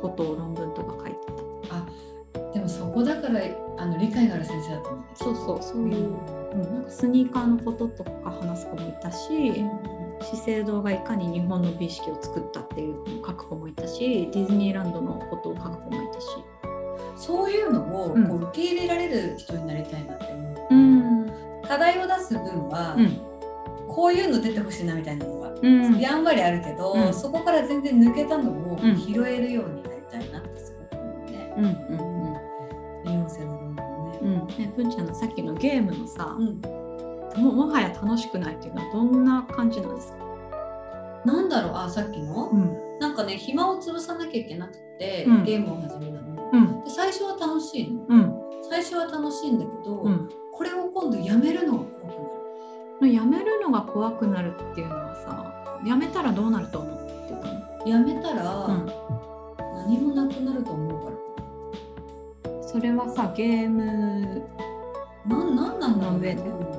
[0.00, 2.52] ことを論文とか書いてた。
[2.52, 3.40] でもそこだから
[3.86, 5.08] あの理解がある先生だったんだね。
[5.14, 6.16] そうそうそういう、
[6.52, 9.64] うん、なんかスニーカーのこととか話す子もいたし、
[10.22, 16.26] 資生堂がいかに日本の美意識を作ったっていう書く子もいたしディズニーランドのことを書く子もいたし。
[17.16, 18.28] そういうのをうん。
[18.28, 20.74] こう受け入れられる人になりたいなって思う。
[20.74, 21.26] うん。
[21.66, 23.20] 課題を出す分は、うん。
[23.88, 25.98] こういうの出てほしいなみたいなのが、うん。
[25.98, 27.14] やんわりあるけど、うん。
[27.14, 28.96] そこから全然抜けたのをうん。
[28.96, 31.54] 拾えるようになりたいなってすごく思うね。
[31.56, 32.05] うん
[34.46, 34.72] ね。
[34.74, 36.60] ふんちゃんのさっきのゲームのさ、うん
[37.36, 40.18] ももはや楽しくないっていうのはどんな感じなんですか、
[41.26, 41.72] なんだろう？
[41.74, 46.50] あさっきの、んなんかね暇を潰さなきゃいけなくて、うんゲームを始めたの。
[46.52, 48.06] うんで最初は楽しいの。
[48.08, 48.34] うん
[48.70, 52.18] 最初は楽しいんだけど、うん、これを今度やめるのが怖く
[53.02, 53.12] なる。
[53.12, 57.36] やめるのが怖くなるっていうのはさやめたらどうなると思ってた
[57.84, 58.86] の、やめたら、うん
[59.76, 61.16] 何もなくなると思うから。
[62.66, 64.42] それはさゲーム
[65.26, 66.34] なんなんなんだろうね。
[66.34, 66.76] の上で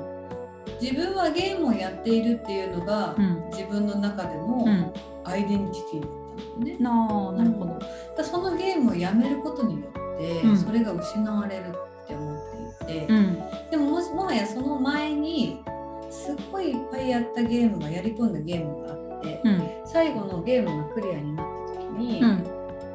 [0.80, 3.50] 自分はゲームをやっているっていうのが、ん。
[3.50, 4.92] 自分の中でのうん。
[5.24, 6.76] アイデンティティだったのね。
[6.78, 7.78] なあなるほど、
[8.16, 10.56] だそのゲームをやめることによって、うん。
[10.56, 13.42] それが失われるって思っていて、うん。
[13.70, 15.62] でももしもはやその前に
[16.10, 19.62] すっごいいっぱいやったゲームがやり込んだゲームがあって、うん。
[19.84, 22.44] 最後のゲームがクリアになった時に、うん。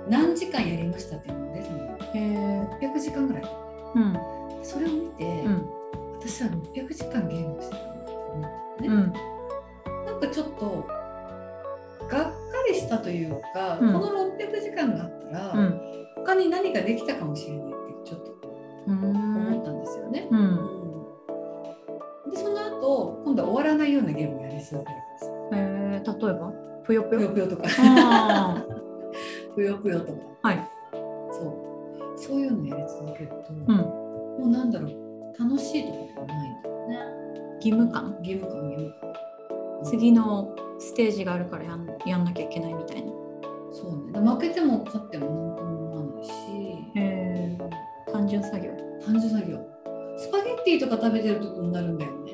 [0.09, 1.82] 何時間やりましたっていうのが出たの
[2.19, 3.43] 600時間ぐらい。
[3.95, 4.17] うん。
[4.63, 5.69] それを見て、うん。
[6.19, 9.13] 私は600時間ゲームしてたなって思ったのね、うん。
[10.05, 10.87] なんかちょっと
[12.07, 12.31] がっか
[12.69, 13.93] りしたというか、うん。
[13.93, 15.81] この600時間があったら、うん。
[16.17, 17.69] 他に何かできたかもしれないっ
[18.03, 18.33] てちょっと
[18.87, 19.03] うん。
[19.05, 20.29] 思ったんですよね。
[22.31, 26.51] でその後今度は終わらないようなゲームをやり続けるんですえ例えば？
[26.83, 27.19] ぷよぷよ？
[27.19, 27.63] ぷよぷよとか。
[27.77, 28.65] あ
[29.55, 30.19] ぷよぷよとか。
[30.43, 30.69] あはい
[32.33, 33.75] そういうのやり続けると、うん。
[33.77, 34.91] もうなんだろう
[35.39, 36.97] 楽しいところがないんだよね。
[37.57, 38.17] 義務感。
[38.21, 39.13] ゲーム感ゲーム感。
[39.83, 43.11] 次のステージがあるからやんやんなきゃいけないみたいな。
[43.71, 44.19] そうね。
[44.19, 46.31] で負けても勝っても何とも思わないし。
[46.95, 47.57] へえ
[48.11, 48.71] 単純作業。
[49.05, 49.57] 単純作業。
[50.17, 52.33] スパゲッティとか食べてるとこになるんだよね。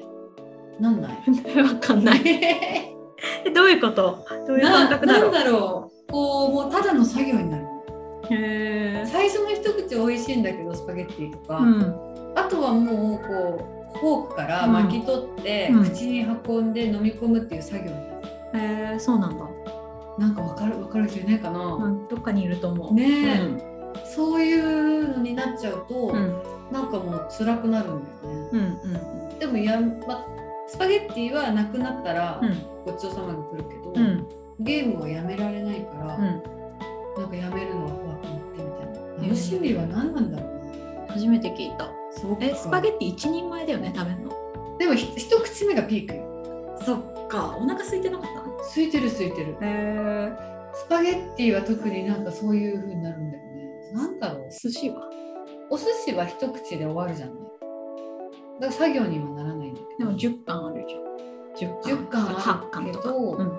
[0.79, 1.13] なんない？
[1.61, 2.19] わかんない。
[3.53, 4.17] どういうこと？
[4.47, 5.31] どういう感な覚だろう？
[5.31, 6.11] なんだろう。
[6.11, 7.65] こうもうただの作業になる
[8.31, 12.33] へえ最初の一口美味しいんだけどスパゲッティとか、うん。
[12.35, 15.83] あとはもうこうフォークから巻き取って、うん。
[15.83, 17.91] 口に運んで飲み込むっていう作業。
[17.91, 18.09] になる
[18.53, 19.45] へえそうなんだ、
[20.17, 22.93] なんかわかるわかる人いないかな、うん、どっかにいると思う。
[22.93, 23.51] ね
[23.95, 26.13] え、そういうのになっちゃうと、
[26.71, 30.25] なんかもう辛くなるんだよね、うんうんでもや、ま、
[30.67, 32.57] スパゲッティはなくなったら、うん。
[32.85, 34.27] ごちそうさまが来るけど、うん。
[34.59, 36.58] ゲームをやめられないから、うん
[37.19, 38.99] なんかやめるのは怖くなってみたいな。
[39.01, 41.07] うんあの心理は何なんだろうね。
[41.09, 41.91] 初めて聞いた
[42.41, 44.77] えスパゲッティ一人前だよね食べるの？
[44.77, 46.77] でもひ一口目がピークよ。
[46.85, 48.63] そっかお腹空いてなかった？
[48.63, 49.57] 空いてる空いてる。
[49.61, 50.31] へ
[50.73, 53.69] スパゲッティは特になんかそういう風になるんだよね。
[53.93, 54.49] なんだろう。
[54.51, 55.09] 寿司は？
[55.69, 57.35] お寿司は一口で終わるじゃない。
[57.35, 60.11] だから作業にはならないんだけど。
[60.11, 60.85] でも10貫ある
[61.57, 63.51] じゃん10 10貫あ8る貫とか、けど、うん、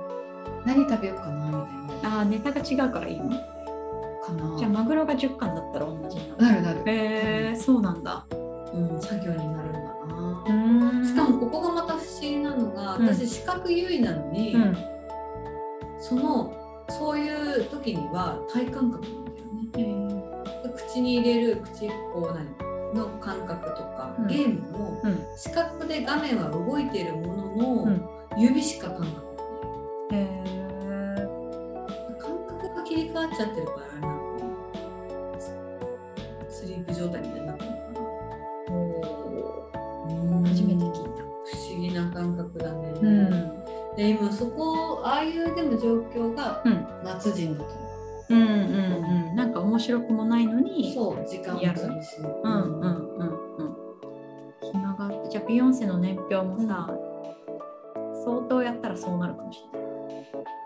[0.64, 2.20] 何食べようかなみたいな。
[2.20, 3.30] あーネタが違うからいいの？
[3.30, 4.58] かな。
[4.58, 6.90] じゃあマグロが10貫だったら同じになるなるなる。
[6.90, 8.26] へえそうなんだ。
[8.30, 10.44] うん、作業になるんだな。
[10.46, 10.52] う
[11.00, 11.06] ん。
[11.06, 13.06] しかもここがまた不思議なのが、うん。
[13.06, 14.76] 私視覚優位なのに、うん。
[15.98, 16.54] その
[16.88, 19.24] そういう時には体感覚なん
[19.72, 20.24] だよね。
[20.76, 24.26] 口に入れる口こう何の感覚とか、うん。
[24.28, 25.18] ゲームもうん。
[25.36, 28.08] 視覚で画面は動いているものの、うん。
[28.38, 29.29] 指しか感覚
[30.12, 30.16] へえ
[32.18, 34.24] 感覚が切り替わっちゃってるからなんか
[36.48, 37.70] スリープ状態みたいになってる。
[37.70, 37.82] のか
[40.42, 40.48] な。
[40.48, 41.00] 初めて聞いた。
[41.22, 41.26] 不
[41.72, 42.88] 思議な感覚だね。
[43.00, 43.30] うん。
[43.96, 46.86] で今そこああいうでも状況がうん。
[47.04, 47.80] 夏人だと思
[48.30, 48.34] う。
[48.34, 48.48] んうん
[49.30, 49.36] うん。
[49.36, 50.60] なんか面白くもないのう。
[50.60, 52.20] にそう時間をやる潰す。
[52.20, 52.86] うんうんう
[53.24, 53.76] んうん。
[54.72, 56.88] 暇があってじゃあビヨンセの年表もさ、
[58.24, 59.79] 相当やったらそうなるかもしれない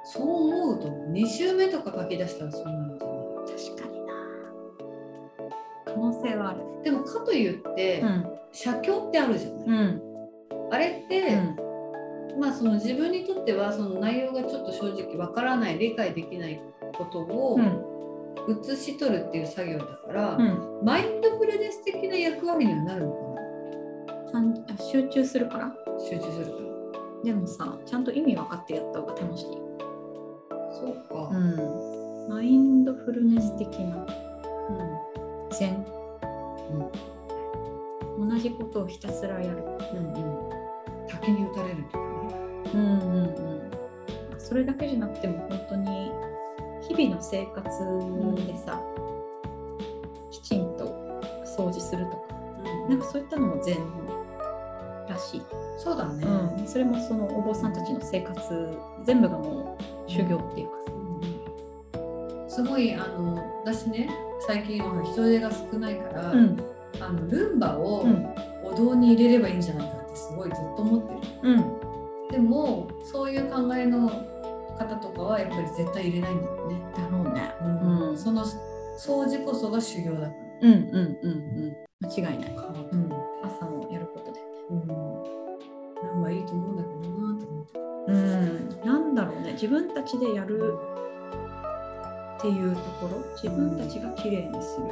[0.04, 3.14] そう思うと2週目とか書き出したらそうなるんじゃな。
[3.14, 3.16] い
[3.74, 4.12] 確かにな。
[5.86, 6.60] 可能性はある。
[6.84, 8.26] でもかといって、うん。
[8.52, 10.02] 写経ってあるじゃない、うん。
[10.70, 11.20] あれって、
[12.32, 12.40] うん。
[12.40, 16.60] まあその自分にとってはその内容がちょっと正直わからない理解できない
[16.96, 17.94] ことをうん。
[18.60, 20.80] 写し取るっていう作業だから、うん。
[20.84, 25.72] マインドフルネス的な役割にはなるのか単あ集中するから。
[25.98, 26.64] 集中するか
[27.24, 29.63] でもさちゃんと意味分かってやった方が楽しい、ら
[30.74, 31.30] そうか。
[31.36, 34.06] ん、マインドフルネス的な。
[35.50, 35.84] 禅、
[38.18, 39.58] 同じことをひたすらやる。
[39.92, 40.50] うんうん。
[41.08, 42.04] 竹に打たれるとかね
[42.74, 43.70] うんうんうん。
[44.38, 46.10] それだけじゃなくても本当に
[46.88, 47.64] 日々の生活
[48.46, 48.80] でさ、
[50.30, 50.86] きちんと
[51.56, 52.34] 掃除するとか。
[52.88, 53.76] なんかそういったのも禅
[55.08, 55.42] らしい、
[55.78, 60.72] そうだね、うん、それもそのお坊さんたちの生活全部がもう修行っていうか
[62.48, 64.08] さ、すごいあの私ね
[64.46, 66.60] 最近は人手が少ないから、うん。
[67.00, 68.26] あのルンバをうん。
[68.64, 71.54] お堂に入れればいいんじゃないかってすごいずっと思ってる。
[71.54, 72.28] うん。
[72.30, 74.08] でもそういう考えの
[74.78, 77.54] 方とかはやっぱり絶対入れないんだよね、だろうね。
[78.08, 78.16] うん。
[78.16, 78.42] その
[78.98, 80.32] 掃除こそが修行だから。
[80.62, 81.36] うんうんうんう
[81.68, 81.76] ん。
[82.00, 82.54] 間違いない、
[82.92, 83.66] うん、朝
[89.54, 90.74] 自分たちでやる
[92.38, 94.86] っていうところ自分たちが綺麗にする。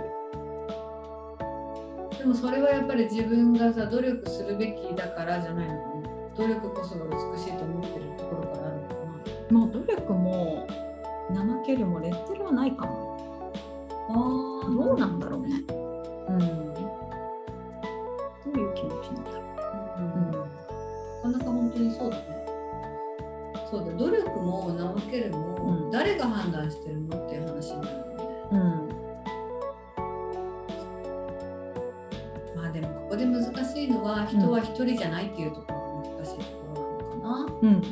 [2.19, 5.93] でもそれはやっぱり自分がさ努力するべきだからじゃないのかな。
[6.37, 8.95] 努力こそが美しいと思ってるところからあるのか
[9.51, 9.59] な。
[9.59, 10.67] もう努力も
[11.31, 13.53] 怠けるもレッテルはないかも。
[14.09, 14.15] あ
[14.71, 15.65] どうなんだろうね。
[16.29, 16.39] うん。
[16.39, 16.81] ど
[18.55, 19.39] ういう気持ちなんだろ
[19.99, 21.29] う。
[21.29, 21.33] ん。
[21.33, 22.42] なかなか本当にそうだね
[24.03, 25.91] 努力も怠けるも、うん。
[25.93, 28.25] 誰が判断してるのっていう話になるよね。
[28.51, 28.63] ううん。
[32.57, 35.79] まあでもここで難しいのは人は一人じゃないっていうところ
[36.17, 37.69] が難しいところなのかな、うん。
[37.69, 37.83] うん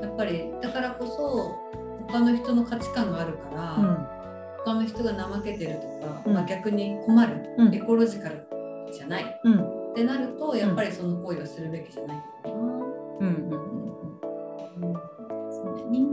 [0.00, 1.58] やっぱりだからこそ
[2.06, 4.06] 他の人の価値観があるから、うん。
[4.64, 6.34] 他の人が怠けてるとか、うん。
[6.34, 7.74] まあ、逆に困る、うん。
[7.74, 8.46] エコロジカル
[8.92, 9.60] じゃないうん。
[9.92, 12.56] ってなるとやっぱりその行為をするべきじゃないんだよ
[13.20, 13.26] うんうん。
[13.26, 13.71] うんな、うんそうね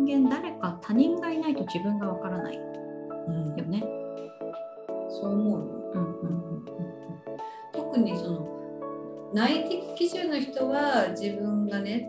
[0.05, 2.55] 人間誰か他人がいないと自分がわからない。
[2.55, 2.61] よ
[3.27, 3.69] うん。
[3.69, 3.83] ね。
[5.09, 6.65] そう思うようんうん
[7.73, 8.47] 特にその
[9.33, 12.07] 内的基準の人は自分がね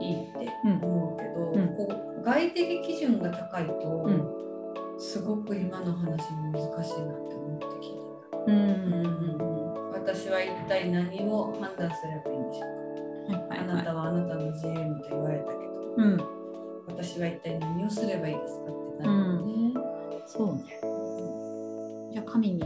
[0.00, 0.84] いいってうん。
[0.84, 1.76] 思うけど、うん。
[1.76, 1.88] こ
[2.20, 3.72] う外的基準が高いと、
[4.06, 4.98] うん。
[4.98, 7.96] すごく今の話も難しいなって思って聞いて
[8.46, 8.54] うん。
[8.54, 12.66] うんうんた私は一体何を判断すればいいんでしょ
[13.28, 15.94] うか、はいはいあなたはあなたの自由にと言われたけど。
[15.96, 16.35] うん
[16.86, 18.66] 私は一体何をすればいいですかっ
[18.98, 19.80] てなるよね、
[20.26, 20.62] そうね。
[22.12, 22.62] じゃあ神に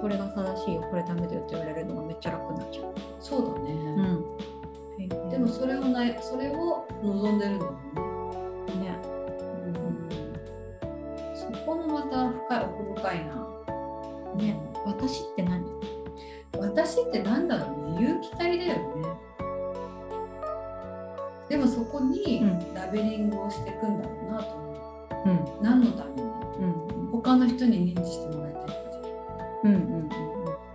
[0.00, 2.94] これが正しいよこれダメだよって言われるのがめっちゃ楽になっちゃう。
[3.20, 4.24] そうだね、うん
[5.28, 7.74] でもそれをないそれを望んでるんだもん。
[8.80, 8.90] ね。
[8.90, 8.98] ね
[11.34, 13.34] そこもまた深い奥深いな。
[14.36, 15.64] ね私って何？
[16.56, 18.06] 私ってなんだろうね。
[18.06, 19.08] 有機体だよね。
[21.54, 22.74] でもそこにうん。
[22.74, 24.54] ラベリングをしていくんだろうなと。
[24.56, 25.28] 思う。
[25.28, 25.62] うん。
[25.62, 26.22] 何のために？
[26.22, 26.26] う
[27.06, 27.10] ん。
[27.12, 29.08] 他の人に認知してもらいたいからじ
[29.62, 30.08] うんうんうんゃん。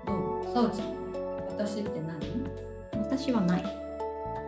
[0.05, 0.53] どう？
[0.53, 1.47] さおちゃんは？
[1.49, 2.29] 私って何？
[2.29, 3.63] うん私はない。
[3.65, 3.69] あ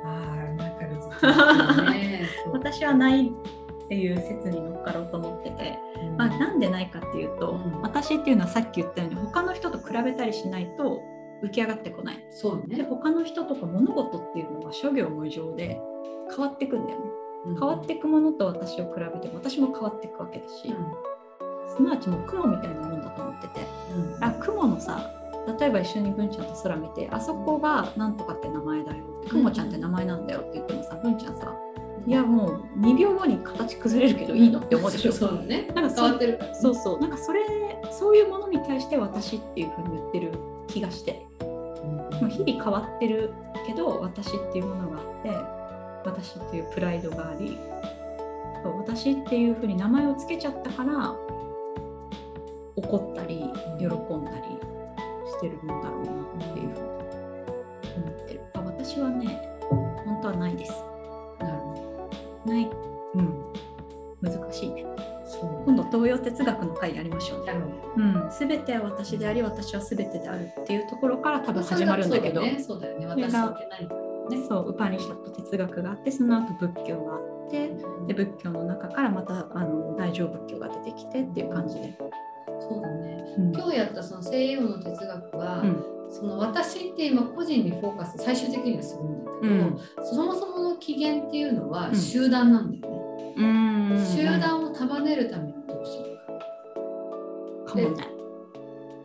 [0.06, 2.22] あ、だからずっとね。
[2.54, 5.78] 私はないっていう説に乗っかろうと思ってて、
[6.18, 7.82] まあ、なんでないかっていうと、うん。
[7.82, 11.02] 私っていうのはさっき言ったように他の人と比べたりしないと
[11.44, 12.84] 浮き上がってこないでそうね。
[12.84, 15.80] 他の人とか物事っていうのは諸行無常で
[16.30, 17.06] 変わっていくんだよね
[17.60, 20.74] 変わっていくものと私を比べても私も変わっていくわけだし、
[21.76, 23.62] すなわちもう雲みたいなもんだと思ってて
[23.96, 24.14] うん。
[24.16, 25.12] うんあ雲のさ
[25.60, 31.52] 例えば一緒に文ちゃんと空見てあそこがなんとかって名前だよ雲ちゃんって名前なんだよって言ってもさ文ちゃんさ
[32.06, 35.12] いやもう2秒後に形崩れるけどいいのって思うでしょ？
[35.12, 35.68] そうだね。
[35.76, 36.40] なんか変わってる。
[36.54, 37.42] そうそうなんかそれ
[37.92, 40.32] そういうものに対して私っていうふうに言ってる
[40.72, 41.26] 気がして、
[42.22, 43.34] まあ、日々変わってる
[43.68, 47.58] けど私っていうものがあって私っていうプライドがあり
[48.64, 51.16] 私っていうふうに名前を付けちゃったから
[52.76, 53.40] 怒ったり
[53.80, 54.72] 喜んだり
[55.30, 56.06] してるもんだろう
[56.38, 58.42] なっていうふうに思ってる。
[58.54, 60.72] あ私はね本当はないです。
[61.40, 62.02] なるほ
[62.46, 62.70] ない。
[63.16, 63.44] うん。
[64.22, 64.91] 難しいね。
[65.66, 67.46] 今度東洋哲学の回やりましょう。
[67.46, 67.54] ね。
[67.98, 68.02] う。
[68.28, 72.42] ん、すべては私であり私はすべてであるっていうところから多分始まるんだけど。
[72.42, 72.64] そうだね。
[72.64, 73.06] そうだよね。
[73.08, 73.96] 私それがって何か
[74.30, 74.48] ね。
[74.48, 77.70] そうウパニシャット哲学があってその後仏教があって
[78.08, 81.98] で仏教の中からまたあの大乗仏教が出てきてっていう感じで、
[82.62, 83.24] そうだね。
[83.38, 83.52] うん。
[83.54, 85.84] 今日やったその西洋の哲学は、うん。
[86.10, 89.80] その私って今個人にフォーカス最終的にはするんだけど、うん。
[90.04, 91.96] そもそもの起源っていうのはうん。
[91.96, 93.34] 集団なんだよね。
[93.38, 93.46] う
[93.94, 94.06] ん。
[94.06, 96.18] 集団を束ねるためにどうする
[97.66, 97.74] か。
[97.74, 98.08] かもね、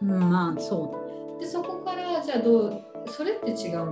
[0.02, 3.90] うん、まあそでそこからじゃあどうそれって違うんじゃない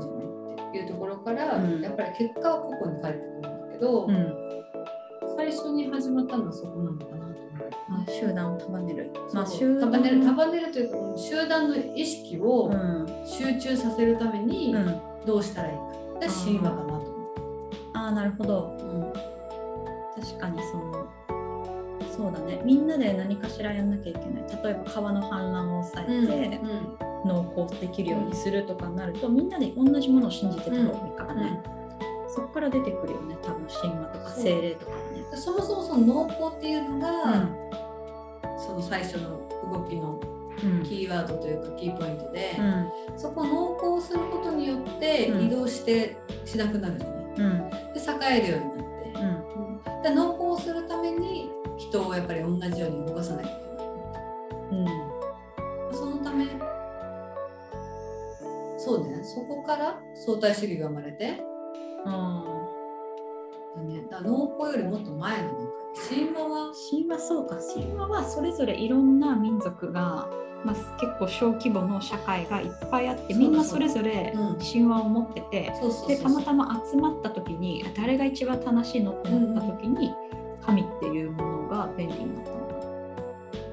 [0.68, 4.35] っていうところから、うんやっぱり結果は個々に返ってくるんだけど、うん
[5.37, 7.35] 最初に始まったのはそこなのかなと思う。
[7.91, 9.11] あ集団を束ねる。
[9.32, 15.82] まあ、集団束ねる束ねるというか集団の意識をうん集中させるためにうん、どうしたらいいか。
[16.20, 17.30] で神話かなと思
[17.95, 18.82] ああなるほどう。
[18.82, 19.12] うん
[20.14, 21.07] 確かにその
[22.14, 22.62] そうだね。
[22.64, 24.62] みんなで何かしらやんなきゃいけない。
[24.62, 26.60] 例えば川の氾濫を抑えて、
[27.24, 31.60] 農耕できるようにするとかになると、みんなで同じものを信じてた方がいいからね、
[32.28, 33.36] そこから出てくるよね。
[33.42, 35.24] 多分神話とか精霊とかもね。
[35.30, 37.56] でそもそもその農耕っていうのが、うん。
[38.58, 39.40] その最初の
[39.72, 40.20] 動きの
[40.62, 40.82] うん。
[40.84, 43.18] キーワードというかキーポイントで、うん。
[43.18, 45.46] そこ農耕をすることによってうん。
[45.46, 47.24] 移動してしなくなるじゃない。
[47.38, 47.70] うん。
[47.70, 50.02] で栄えるようになって、うん。
[50.02, 53.52] で農耕をするために人をやっぱり同じように動かさなきゃい。
[54.70, 54.94] けない。
[55.90, 55.96] うん。
[55.96, 56.46] そのため
[58.78, 61.40] そうねそこから相対主義が生まれて、
[62.04, 62.44] あ
[63.76, 65.64] だね、だ農耕よりもっと前の段階。
[66.08, 67.56] 神話はー神話そうか。
[67.74, 70.28] 神話はそれぞれいろんな民族が、
[70.64, 74.58] まあ、結構小規模の社会がいっぱいあってみんなそれぞれうん。
[74.58, 75.72] 神話を持ってて、
[76.08, 80.12] でたまたま集まった時に誰が一番正しいのってなった時に、
[80.66, 82.64] 神っていうものが便利になったのか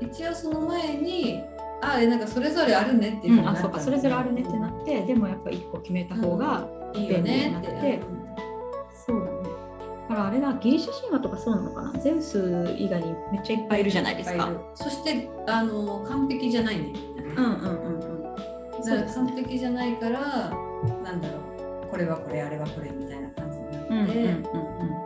[0.02, 1.42] 一応その前に
[1.82, 8.02] ああなんかそれぞれあるねっていうふうにな、ったそうかそれぞれあるねってなってでもやっぱ一個決めた方が、いいよねって便利になって
[8.94, 9.50] そうだね。
[10.10, 12.00] だからあれだギリシャ神話とかそうなのかな。
[12.00, 14.52] ゼウス以外にめっちゃいっぱいいるじゃないですか。
[14.76, 16.94] そしてあの完璧じゃないね
[17.36, 18.36] うんうんうんう
[19.16, 20.20] 完璧じゃないから
[21.04, 21.38] なんだろ
[21.86, 21.88] う。
[21.90, 25.01] これはこれあれはこれみたいな感じになって、うんうんうんうん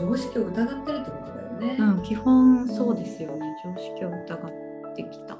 [0.00, 3.54] 常識を疑ってるってことだよね、うん、基本そうですよね。
[3.62, 5.36] 常識を疑ってきた。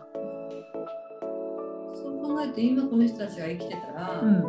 [1.94, 4.44] そう考えると今この人たちが生きてたら、うん。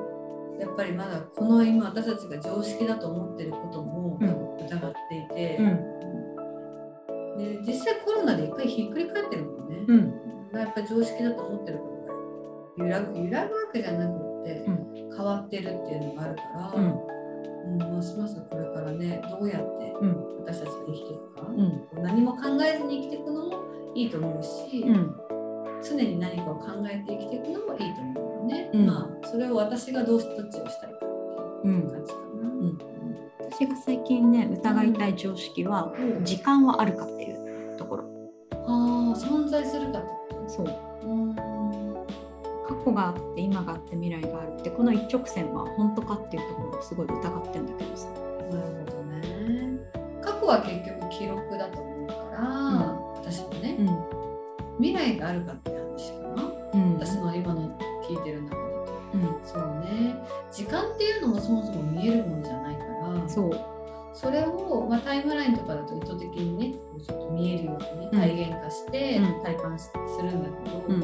[0.59, 4.27] やっぱりまだこの今私たちが常識だと思ってることもうん。
[4.27, 5.67] 多分疑っていて、うん。
[7.37, 9.93] で実際コロナで一回ひっくり返ってるもんね、う
[10.57, 10.59] ん。
[10.59, 11.85] やっぱり常識だと思ってるこ
[12.77, 12.85] とが。
[12.85, 15.09] 揺らぐ揺らぐわけじゃなくって、うん。
[15.15, 16.73] 変わってるっていうのがあるから、
[17.65, 18.17] うんうんます？
[18.17, 20.27] ますこれからねどうやってうん。
[20.39, 22.03] 私たちが生きていくか、うん。
[22.03, 23.63] 何も考えずに生きていくのも
[23.95, 25.15] いいと思うし、うん。
[25.83, 28.85] 常に何かを考えて生きていくのもいいと思うよね、うん。
[28.87, 32.77] まあそれを私がどうしどっちをしたいかっていう感じかな、ん。
[33.51, 36.25] 私が最近ね疑いたい常識はうん。
[36.25, 38.03] 時間はあるかっていうところ。
[38.53, 40.65] ああ存在するかってこそう。
[40.65, 41.35] とうん
[42.81, 48.07] 過去があって今があって未来があるってこの一直線は本当かっていうところをすごい疑ってんだけどさ。
[48.09, 49.79] なるほどね。
[50.21, 52.41] 過去は結局記録だと思うから、
[53.15, 54.21] 私もねうん
[54.77, 56.43] 未来があるかっていう話かな。
[56.73, 56.93] うん。
[56.95, 58.93] 私の今の聞いてる中だと。
[59.13, 59.39] うん。
[59.43, 60.15] そうね。
[60.51, 63.29] 時間っていうのもそもそも見えるものじゃないから。
[63.29, 63.70] そう
[64.21, 68.11] それを、まあ、タイムラインとかだと意図的にねちょっと見えるようにうん。
[68.11, 69.43] 体現化してうん。
[69.43, 69.91] 体感しす
[70.21, 70.99] るんだけど、うん。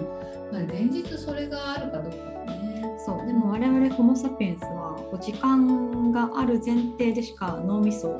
[0.52, 2.96] まあ、現実それがあるかどうかだね。
[3.00, 3.26] そう。
[3.26, 8.16] でも我々ホモ・サピエンスはこう時間がある前提でしか脳みそ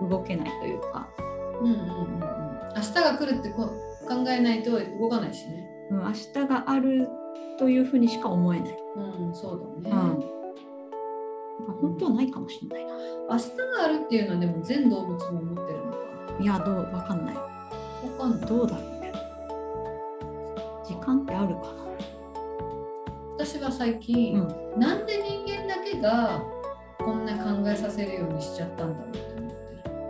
[0.00, 1.08] 動けないというか、
[1.60, 2.20] うんうんうんうん、
[2.74, 3.70] 明日が来るってこ
[4.08, 5.68] 考えないと動かないしね。
[5.90, 7.08] うん、明日がある
[7.56, 9.96] というふうにしか思えない、うん、そうだね。
[9.96, 10.31] うん、
[11.80, 12.92] 本当はないかもしれないな。
[13.30, 13.44] 明日
[13.78, 15.98] があるっていうのはでも全動物も思ってるのか。
[16.40, 17.36] いやどうわかんない。
[17.36, 17.42] わ
[18.18, 18.48] かんない。
[18.48, 19.12] どうだろうね。
[20.84, 21.62] 時間ってあるか
[23.36, 26.42] 私は最近、な、うん、なんで人間だけが
[26.98, 29.54] こんな考えさせるようにしちゃったんだろうって思って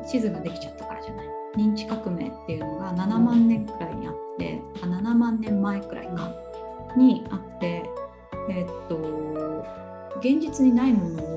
[0.03, 0.07] る。
[0.09, 1.27] 地図ができちゃったからじゃない？
[1.57, 6.33] 認知革命っていうのが7万年くらいにあって、あ7万年前くらいか。
[6.97, 7.89] にあって
[8.51, 8.97] えーっと
[10.19, 11.32] 現実にないものを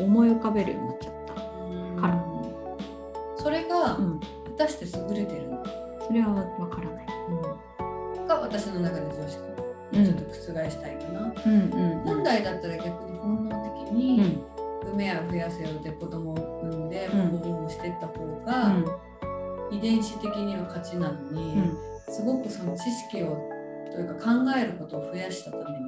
[0.00, 1.34] 思い浮かべるようになっちゃった。
[2.00, 2.24] から。
[3.36, 4.26] それがうん、果
[4.58, 5.56] たして優れてるの？
[5.58, 5.70] か、
[6.06, 7.06] それはわからない。
[8.26, 9.40] が私の中で常識。
[9.92, 10.34] をちょっと覆
[10.70, 11.32] したいかな。
[11.46, 14.42] うんうん本来だったら逆に本能的うに、ん。
[14.82, 17.30] 産めや増やせよで子供を産んでうん。
[17.30, 18.84] ボンボンボンボンしていった方うが、ん。
[19.70, 21.76] 遺伝子的には勝ちなのに、うん。
[22.12, 23.48] すごくその知識を
[23.92, 25.85] というか考えることを増やしたために、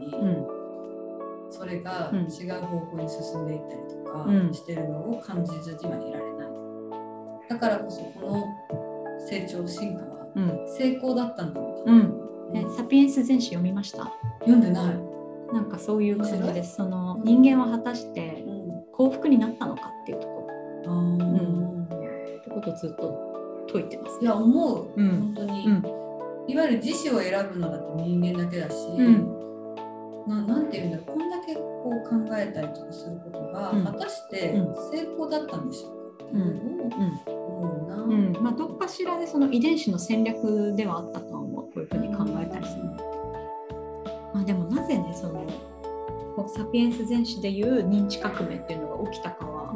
[1.88, 2.18] がうん。
[2.20, 4.52] 違う方向に進んでいったりとかうん。
[4.54, 6.48] してるのを感じずにはいられない。
[7.48, 8.46] だからこそこの
[9.26, 10.66] 成長進化はうん。
[10.76, 12.14] 成功だったんだろうか、うん。
[12.54, 14.12] えサピエンス全史読みました？
[14.40, 14.96] 読んでない。
[15.52, 16.76] なんかそういう感じです。
[16.76, 18.44] その人間は果たして
[18.92, 20.46] 幸福になったのかっていうとこ。
[20.84, 21.84] ろあー。
[21.86, 25.08] ってことをずっと解いてますいや思う、うん。
[25.08, 25.82] 本当に、うん。
[26.46, 29.37] いわゆる自死を選ぶのだって人間だけだし、うん
[30.28, 33.84] ななんていうんだろうこんだけこう考えたりとかすることが、うん。
[33.84, 34.74] 果たしてうん。
[34.74, 36.78] 成功だったんでしょうか、うん。
[36.86, 38.32] どう思うん。
[38.42, 41.64] まあ、どっかしらでその遺伝子の戦略ではあったとは思う。
[41.64, 42.84] こういうふうに考えたりする。
[44.34, 45.44] まあ、でもなぜねその
[46.46, 49.74] サピエンス全史でいう認知革命っていうのが起きたかは、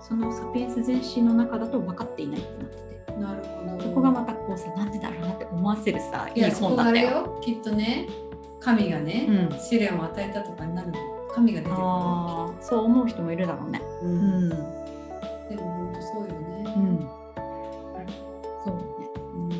[0.00, 2.76] そのサピエンス全史の中だと分かっていないってなって。
[2.76, 3.82] てなるほど。
[3.82, 7.10] そこがまたこうさなんでだろうなって思わせるさいい本だったよ。
[7.10, 8.08] よきっとね
[8.62, 9.58] 神がね、うん。
[9.58, 10.98] 試練を与えたとかになるの。
[11.34, 11.82] 神が出てくる
[12.60, 13.80] そう思う人もいるだろうね。
[14.02, 14.44] ううん。
[14.44, 14.56] ん、で
[15.56, 17.08] も本当そうよね、うん、
[18.64, 18.74] そう。
[19.00, 19.56] ね。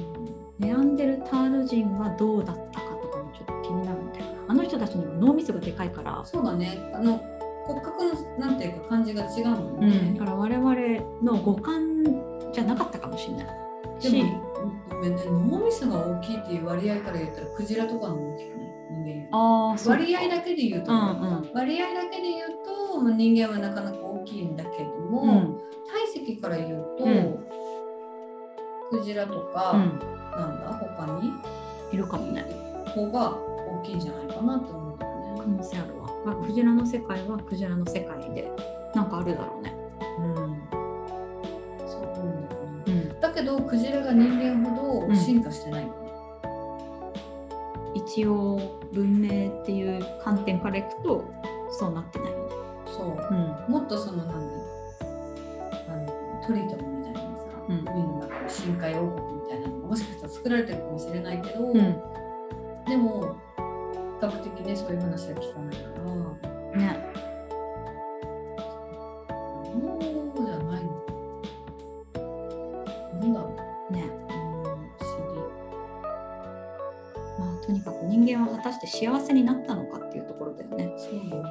[0.59, 4.33] ネアンデルタール人はどうだったかとかもちょっと気になるんだよな。
[4.49, 6.79] あの人たちには脳みそがでかいから、そうだね。
[6.95, 7.21] あの
[7.65, 10.75] 骨格のなんていうか感じが違うもんうん、ねだ、から我々
[11.23, 12.05] の五感
[12.53, 13.47] じゃなかったかもしれない。
[14.03, 14.43] でし、も
[14.91, 15.23] ごめんね。
[15.27, 18.72] 脳みそが大きいっていう割合から言ったらクジラとかの大きくない？
[19.05, 25.59] 人間割合だけで言うと、うんうん割合だけで言うとまあ人間はなかなか大きいんだけども、うん
[25.93, 27.45] 体積から言うと、うん
[28.91, 29.99] クジラとか、うん、
[30.39, 31.33] なんだ他に？
[31.93, 32.45] いるかもね。
[32.95, 35.57] 方が大きいんじゃないかなって思うんだよ可ね。
[35.57, 36.09] 能性あるわ。
[36.27, 38.53] まあ、クジラの世界はクジラの世界で、
[38.95, 39.75] なんかあるだろうね。
[40.19, 40.35] うん、
[41.89, 42.83] そう思うんだよね。
[42.87, 45.95] うん、だけどクジラが人間ほど進化してないよね。
[47.95, 48.59] 一応
[48.93, 51.25] 文明っていう観点からいくと、
[51.71, 52.45] そうなってないよね。
[52.87, 53.07] そう。
[53.07, 53.35] う
[53.71, 54.35] ん、もっとその何
[55.89, 57.79] あのトリトルみたいにさ、うん。
[57.89, 63.37] 海の中で深海王国みたいなのがもしかしたら作られてるかもしれないけど、うん、でも
[64.21, 66.52] 比較的ねそういう話は聞かないから
[78.87, 80.93] して幸せになったのかっていうところだよね。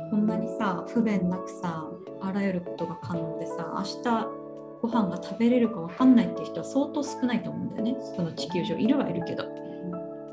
[0.09, 1.87] こんなにさ不便なくさ
[2.21, 4.27] あらゆることが可能でさ明日
[4.81, 7.95] ご飯が食べれるか分かんないっていう人は相当少ないと思うんだよね。
[8.15, 9.45] この地球上いるはいるけど。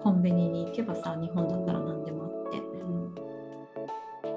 [0.02, 2.58] コンビニに行けばさ日本だったら何でもあって。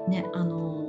[0.09, 0.88] ねあの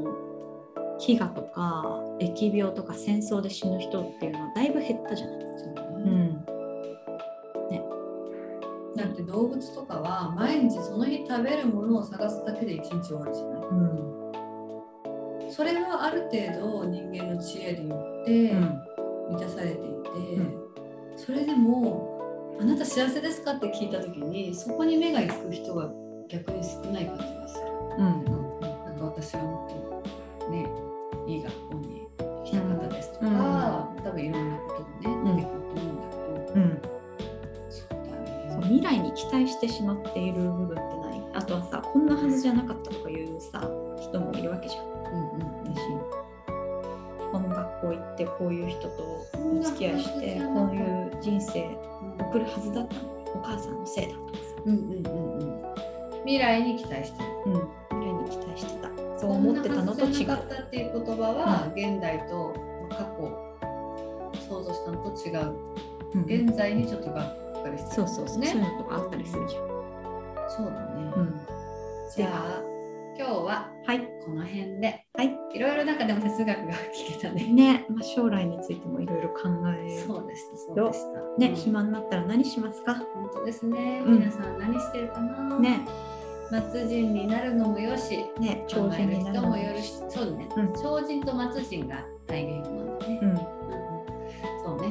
[0.98, 5.40] 飢餓とか疫病とか戦争で死ぬ人っていうのはだいぶ減ったじゃない。
[5.58, 5.81] そうね
[9.32, 18.52] 動物とかは毎日その日食べるものを探すだけで一日終わるじゃないうんそれはある程度人間の知恵によって
[19.30, 19.86] 満たされていて、
[20.36, 20.58] うん
[21.14, 25.90] それでも「あなた幸せですか?」って聞いた時にそこに目が行く人が
[26.26, 27.66] 逆に少ない感じがする。
[27.98, 28.24] うん
[28.62, 29.68] なんか私は本
[30.40, 30.66] 当ね
[31.26, 32.08] いい学校に
[32.44, 34.51] 来た方ですとか、多分いろんな
[39.30, 41.22] 期待してしまっている部分ってない？
[41.34, 43.60] あとはさこんなはずじゃなかったとかいうさ
[44.00, 44.84] 人もいるわけじゃん。
[44.84, 45.80] うんうん私。
[47.32, 48.88] この学校行ってこういう人と
[49.34, 51.70] お付き合いしてこういう人生
[52.18, 53.00] 送るはずだったの。
[53.34, 55.62] お母さんのせいだとかさ、うんうんうんうん。
[56.24, 57.28] 未来に期待してる。
[57.46, 57.52] うん、
[57.90, 58.90] 未来に期待してた。
[59.18, 60.22] そう思ってたのと違う。
[60.24, 62.54] ったっていう言葉は、現代と
[62.90, 63.30] 過去
[64.48, 65.54] 想像したのと違う。
[66.14, 69.62] うん現在にちょっとがっかりしてるそうそうそう、ねそういうのとかあったりするじゃん、
[70.48, 71.12] そうだね。
[71.16, 71.40] うん、
[72.14, 72.62] じゃあ
[73.14, 77.44] 今日ははいこの辺ではいいろいろなんかでも哲学が聞けたね。
[77.52, 81.20] ね、まあ、将来についてもいろいろ考えそうでしたそうでした。
[81.38, 82.94] ね、うん暇になったら何しますか？
[83.14, 84.02] 本当ですね。
[84.04, 85.58] うん皆さん何してるかな？。
[85.58, 85.86] ね
[86.72, 90.48] 末人になるのもよし、ね超人になる人のもよしそうね。
[90.56, 93.20] うん超人と末人が大言語なんだね。
[93.22, 93.61] うん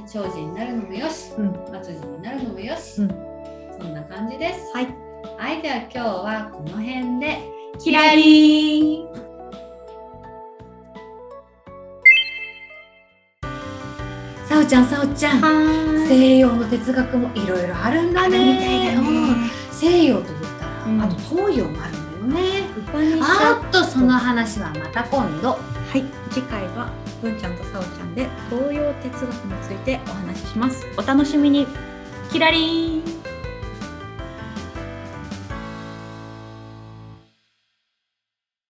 [0.01, 0.07] ね。
[0.11, 3.07] 超人になるのもよし、うん末人になるのもよし、うん
[3.79, 4.71] そんな感じです。
[4.73, 4.87] はい
[5.37, 7.61] はい、では今日はこの辺で。
[7.79, 9.31] キラリー
[14.47, 15.41] さおちゃん、さおちゃん。
[15.41, 18.53] は西洋の哲学もいろいろあるんだね。
[18.53, 22.67] みたいだうんね西洋と言ったら、うんあと東洋もあるんだよね。
[23.21, 25.51] あっとその話はまた今度。
[25.51, 26.91] はい、次回は
[27.22, 30.86] 文ちゃんとさおちゃんで東洋哲学についてお話しします。
[30.97, 31.67] お楽しみに。
[32.32, 33.20] キラリーン